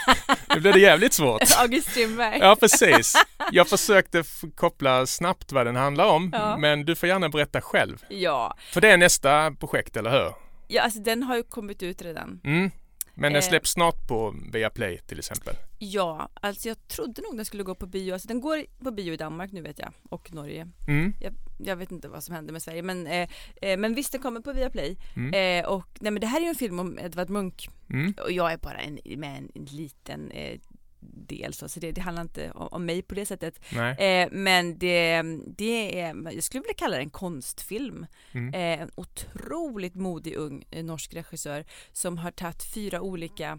nu 0.54 0.60
blev 0.60 0.72
det 0.74 0.80
jävligt 0.80 1.12
svårt. 1.12 1.42
August 1.58 1.90
Strindberg. 1.90 2.38
Ja, 2.40 2.56
precis. 2.60 3.14
Jag 3.52 3.68
försökte 3.68 4.22
koppla 4.56 5.06
snabbt 5.06 5.52
vad 5.52 5.66
den 5.66 5.76
handlar 5.76 6.06
om, 6.06 6.30
Ja. 6.32 6.56
men 6.56 6.84
du 6.84 6.94
får 6.96 7.08
gärna 7.08 7.28
berätta 7.28 7.60
själv. 7.60 8.04
Ja. 8.08 8.56
För 8.70 8.80
det 8.80 8.88
är 8.90 8.96
nästa 8.96 9.50
projekt, 9.60 9.96
eller 9.96 10.10
hur? 10.10 10.32
ja, 10.68 10.82
alltså 10.82 11.00
den 11.00 11.22
har 11.22 11.36
ju 11.36 11.42
kommit 11.42 11.82
ut 11.82 12.02
redan. 12.02 12.40
Mm. 12.44 12.70
Men 13.20 13.32
den 13.32 13.42
Eh. 13.42 13.48
släpps 13.48 13.70
snart 13.70 14.06
på 14.06 14.34
Viaplay 14.52 14.98
till 14.98 15.18
exempel. 15.18 15.54
Ja, 15.78 16.28
alltså 16.34 16.68
jag 16.68 16.88
trodde 16.88 17.22
nog 17.22 17.36
den 17.36 17.44
skulle 17.44 17.62
gå 17.62 17.74
på 17.74 17.86
bio. 17.86 18.12
Alltså 18.12 18.28
den 18.28 18.40
går 18.40 18.64
på 18.84 18.90
bio 18.90 19.12
i 19.12 19.16
Danmark 19.16 19.52
nu 19.52 19.62
vet 19.62 19.78
jag 19.78 19.92
och 20.10 20.32
Norge. 20.34 20.68
Mm. 20.88 21.14
Jag 21.58 21.76
vet 21.76 21.90
inte 21.92 22.08
vad 22.08 22.24
som 22.24 22.34
händer 22.34 22.52
med 22.52 22.62
Sverige 22.62 22.82
men, 22.82 23.06
eh, 23.06 23.28
eh, 23.62 23.76
men 23.78 23.94
visst 23.94 24.12
den 24.12 24.20
kommer 24.20 24.40
på 24.40 24.52
Viaplay. 24.52 24.96
Mm. 25.16 25.64
Eh, 25.64 25.70
och 25.70 25.86
nej 26.00 26.12
men 26.12 26.20
det 26.20 26.26
här 26.26 26.40
är 26.40 26.44
ju 26.44 26.48
en 26.48 26.54
film 26.54 26.78
om 26.80 26.98
Edvard 26.98 27.30
Munch 27.30 27.68
Mm. 27.90 28.14
och 28.24 28.32
jag 28.32 28.52
är 28.52 28.56
bara 28.58 28.78
en, 28.78 28.98
med 29.16 29.38
en, 29.38 29.50
en 29.54 29.64
liten 29.64 30.30
eh, 30.30 30.58
del 31.00 31.54
så, 31.54 31.68
så 31.68 31.80
det, 31.80 31.92
det 31.92 32.00
handlar 32.00 32.22
inte 32.22 32.50
om, 32.50 32.68
om 32.70 32.86
mig 32.86 33.02
på 33.02 33.14
det 33.14 33.26
sättet. 33.26 33.60
Eh, 33.98 34.28
men 34.32 34.78
det, 34.78 35.22
det 35.46 36.00
är, 36.00 36.32
jag 36.32 36.42
skulle 36.42 36.62
vilja 36.62 36.74
kalla 36.74 36.96
det 36.96 37.02
en 37.02 37.10
konstfilm. 37.10 38.06
Mm. 38.32 38.54
Eh, 38.54 38.82
en 38.82 38.90
otroligt 38.94 39.94
modig 39.94 40.34
ung 40.36 40.64
eh, 40.70 40.84
norsk 40.84 41.14
regissör 41.14 41.64
som 41.92 42.18
har 42.18 42.30
tagit 42.30 42.62
fyra 42.62 43.00
olika 43.00 43.58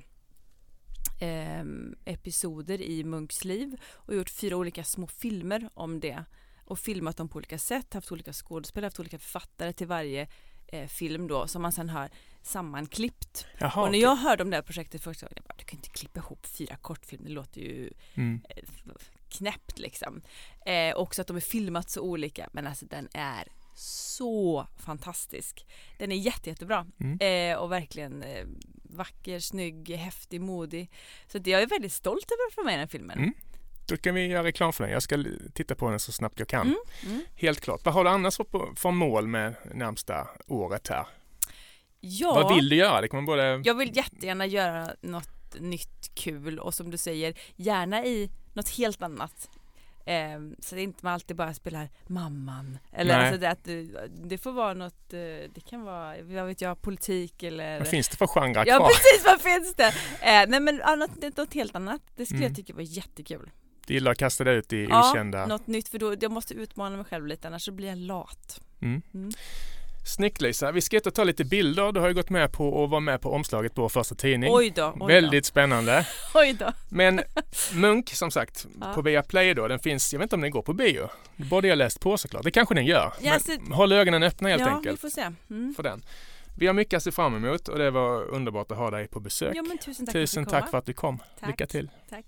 eh, 1.21 1.63
episoder 2.05 2.81
i 2.81 3.03
Munks 3.03 3.45
liv 3.45 3.81
och 3.83 4.15
gjort 4.15 4.29
fyra 4.29 4.55
olika 4.55 4.83
små 4.83 5.07
filmer 5.07 5.69
om 5.73 5.99
det 5.99 6.23
och 6.65 6.79
filmat 6.79 7.17
dem 7.17 7.29
på 7.29 7.37
olika 7.37 7.57
sätt, 7.57 7.93
haft 7.93 8.11
olika 8.11 8.33
skådespelare, 8.33 8.85
haft 8.85 8.99
olika 8.99 9.19
författare 9.19 9.73
till 9.73 9.87
varje 9.87 10.27
eh, 10.67 10.87
film 10.87 11.27
då 11.27 11.47
som 11.47 11.61
man 11.61 11.71
sen 11.71 11.89
har 11.89 12.09
sammanklippt. 12.41 13.45
Jaha, 13.57 13.81
och 13.81 13.91
när 13.91 13.99
jag 13.99 14.15
hörde 14.15 14.43
om 14.43 14.49
det 14.49 14.55
här 14.57 14.61
projektet 14.63 15.03
första 15.03 15.25
gången, 15.25 15.33
jag 15.35 15.43
bara, 15.45 15.55
du 15.57 15.63
kan 15.65 15.77
inte 15.79 15.89
klippa 15.89 16.19
ihop 16.19 16.45
fyra 16.45 16.75
kortfilmer, 16.75 17.27
det 17.27 17.33
låter 17.33 17.61
ju 17.61 17.89
Mm. 18.15 18.41
eh, 18.49 18.63
knäppt 19.29 19.79
liksom. 19.79 20.21
Eh, 20.65 20.95
också 20.95 21.21
att 21.21 21.27
de 21.27 21.35
är 21.37 21.41
filmat 21.41 21.89
så 21.89 22.01
olika, 22.01 22.49
men 22.51 22.67
alltså 22.67 22.85
den 22.85 23.07
är 23.13 23.47
så 23.75 24.67
fantastisk. 24.77 25.65
Den 25.97 26.11
är 26.11 26.15
jätte, 26.15 26.49
jättebra 26.49 26.85
Mm. 26.99 27.17
eh, 27.51 27.57
och 27.57 27.71
verkligen 27.71 28.23
eh, 28.23 28.45
vacker, 28.83 29.39
snygg, 29.39 29.89
häftig, 29.89 30.41
modig. 30.41 30.91
Så 31.27 31.37
att 31.37 31.47
jag 31.47 31.61
är 31.61 31.67
väldigt 31.67 31.93
stolt 31.93 32.25
över 32.31 32.47
att 32.47 32.53
få 32.55 32.63
med 32.63 32.79
den 32.79 32.87
filmen. 32.87 33.17
Mm. 33.17 33.33
Då 33.87 33.97
kan 33.97 34.15
vi 34.15 34.25
göra 34.27 34.43
reklam 34.43 34.73
för 34.73 34.83
den. 34.83 34.93
Jag 34.93 35.03
ska 35.03 35.23
titta 35.53 35.75
på 35.75 35.89
den 35.89 35.99
så 35.99 36.11
snabbt 36.11 36.39
jag 36.39 36.47
kan. 36.47 36.67
Mm, 36.67 36.77
mm. 37.05 37.21
Helt 37.35 37.59
klart. 37.61 37.85
Vad 37.85 37.93
har 37.93 38.03
du 38.03 38.09
annars 38.09 38.37
för 38.75 38.91
mål 38.91 39.27
med 39.27 39.55
närmsta 39.73 40.27
året 40.47 40.87
här? 40.87 41.05
Ja, 42.01 42.33
Vad 42.33 42.55
vill 42.55 42.69
du 42.69 42.75
göra? 42.75 43.01
Det 43.01 43.13
man 43.13 43.25
både... 43.25 43.61
jag 43.63 43.73
vill 43.75 43.97
jättegärna 43.97 44.45
göra 44.45 44.87
något 45.01 45.59
nytt 45.59 46.11
kul 46.15 46.59
och 46.59 46.73
som 46.73 46.91
du 46.91 46.97
säger, 46.97 47.33
gärna 47.55 48.05
i 48.05 48.29
något 48.53 48.69
helt 48.69 49.01
annat. 49.01 49.49
Eh, 50.05 50.39
så 50.59 50.75
det 50.75 50.81
är 50.81 50.83
inte 50.83 51.05
man 51.05 51.13
alltid 51.13 51.35
bara 51.35 51.53
spelar 51.53 51.89
mamman. 52.07 52.77
Eller 52.91 53.17
Nej. 53.17 53.25
alltså 53.27 53.39
det, 53.41 53.49
att 53.49 53.63
det, 53.63 53.87
det 54.29 54.37
får 54.37 54.51
vara 54.51 54.73
något, 54.73 55.13
eh, 55.13 55.19
det 55.53 55.61
kan 55.69 55.81
vara, 55.83 56.15
vad 56.21 56.45
vet 56.45 56.61
jag, 56.61 56.81
politik 56.81 57.43
eller 57.43 57.79
Vad 57.79 57.87
finns 57.87 58.09
det 58.09 58.17
för 58.17 58.27
genrer 58.27 58.65
Ja 58.67 58.77
kvar? 58.77 58.87
precis, 58.87 59.25
vad 59.25 59.41
finns 59.41 59.75
det? 59.75 59.87
Eh, 60.21 60.45
nej 60.47 60.59
men 60.59 60.77
ja, 60.77 60.95
något, 60.95 61.53
helt 61.53 61.75
annat, 61.75 62.01
det 62.15 62.25
skulle 62.25 62.37
Mm. 62.39 62.49
jag 62.49 62.55
tycka 62.55 62.73
var 62.73 62.81
jättekul. 62.81 63.51
Du 63.87 63.93
gillar 63.93 64.11
att 64.11 64.17
kasta 64.17 64.43
dig 64.43 64.55
ut 64.55 64.73
i 64.73 64.87
Ja, 64.89 65.11
okända... 65.11 65.45
Något 65.45 65.67
nytt 65.67 65.89
för 65.89 65.99
då, 65.99 66.15
jag 66.19 66.31
måste 66.31 66.53
utmana 66.53 66.95
mig 66.95 67.05
själv 67.05 67.27
lite 67.27 67.47
annars 67.47 67.65
så 67.65 67.71
blir 67.71 67.87
jag 67.87 67.97
lat. 67.97 68.61
Mm. 68.81 69.01
Mm. 69.13 69.31
Snyggt 70.15 70.41
Lisa, 70.41 70.71
vi 70.71 70.81
ska 70.81 70.97
ut 70.97 71.07
och 71.07 71.13
ta 71.13 71.23
lite 71.23 71.43
bilder. 71.45 71.91
Du 71.91 71.99
har 71.99 72.07
ju 72.07 72.13
gått 72.13 72.29
med 72.29 72.51
på 72.51 72.83
att 72.83 72.89
vara 72.89 72.99
med 72.99 73.21
på 73.21 73.31
omslaget 73.33 73.75
på 73.75 73.81
vår 73.81 73.89
första 73.89 74.15
tidning. 74.15 74.49
Oj 74.53 74.69
då, 74.75 74.93
oj 74.99 75.13
Väldigt 75.13 75.45
spännande. 75.45 76.05
då. 76.33 76.39
Oj 76.39 76.53
då. 76.59 76.71
Men 76.89 77.21
Munk 77.73 78.09
som 78.09 78.31
sagt 78.31 78.67
Ja. 78.81 78.93
på 78.93 79.01
Viaplay 79.01 79.53
då, 79.53 79.67
den 79.67 79.79
finns, 79.79 80.13
jag 80.13 80.19
vet 80.19 80.25
inte 80.25 80.35
om 80.35 80.41
den 80.41 80.51
går 80.51 80.61
på 80.61 80.73
bio. 80.73 81.09
Det 81.35 81.43
borde 81.45 81.67
jag 81.67 81.77
läst 81.77 81.99
på 81.99 82.17
såklart. 82.17 82.43
Det 82.43 82.51
kanske 82.51 82.75
den 82.75 82.85
gör. 82.85 83.13
Ja, 83.21 83.31
Men 83.31 83.39
så- 83.67 83.73
håll 83.73 83.91
ögonen 83.91 84.23
öppna 84.23 84.49
helt 84.49 84.61
ja, 84.61 84.67
enkelt 84.69 84.93
vi 84.97 85.01
får 85.01 85.09
se. 85.09 85.31
Mm. 85.49 85.73
för 85.75 85.83
den. 85.83 86.01
Vi 86.57 86.67
har 86.67 86.73
mycket 86.73 86.97
att 86.97 87.03
se 87.03 87.11
fram 87.11 87.35
emot 87.35 87.67
och 87.67 87.77
det 87.77 87.91
var 87.91 88.23
underbart 88.23 88.71
att 88.71 88.77
ha 88.77 88.91
dig 88.91 89.07
på 89.07 89.19
besök. 89.19 89.55
Ja 89.55 89.63
tusen 89.85 90.05
tack 90.05 90.13
Tusen 90.13 90.45
för 90.45 90.55
att 90.57 90.61
tack 90.61 90.71
för 90.71 90.77
att 90.77 90.85
du 90.85 90.93
kom. 90.93 91.17
Tack. 91.39 91.49
Lycka 91.49 91.67
till. 91.67 91.89
Tack. 92.09 92.25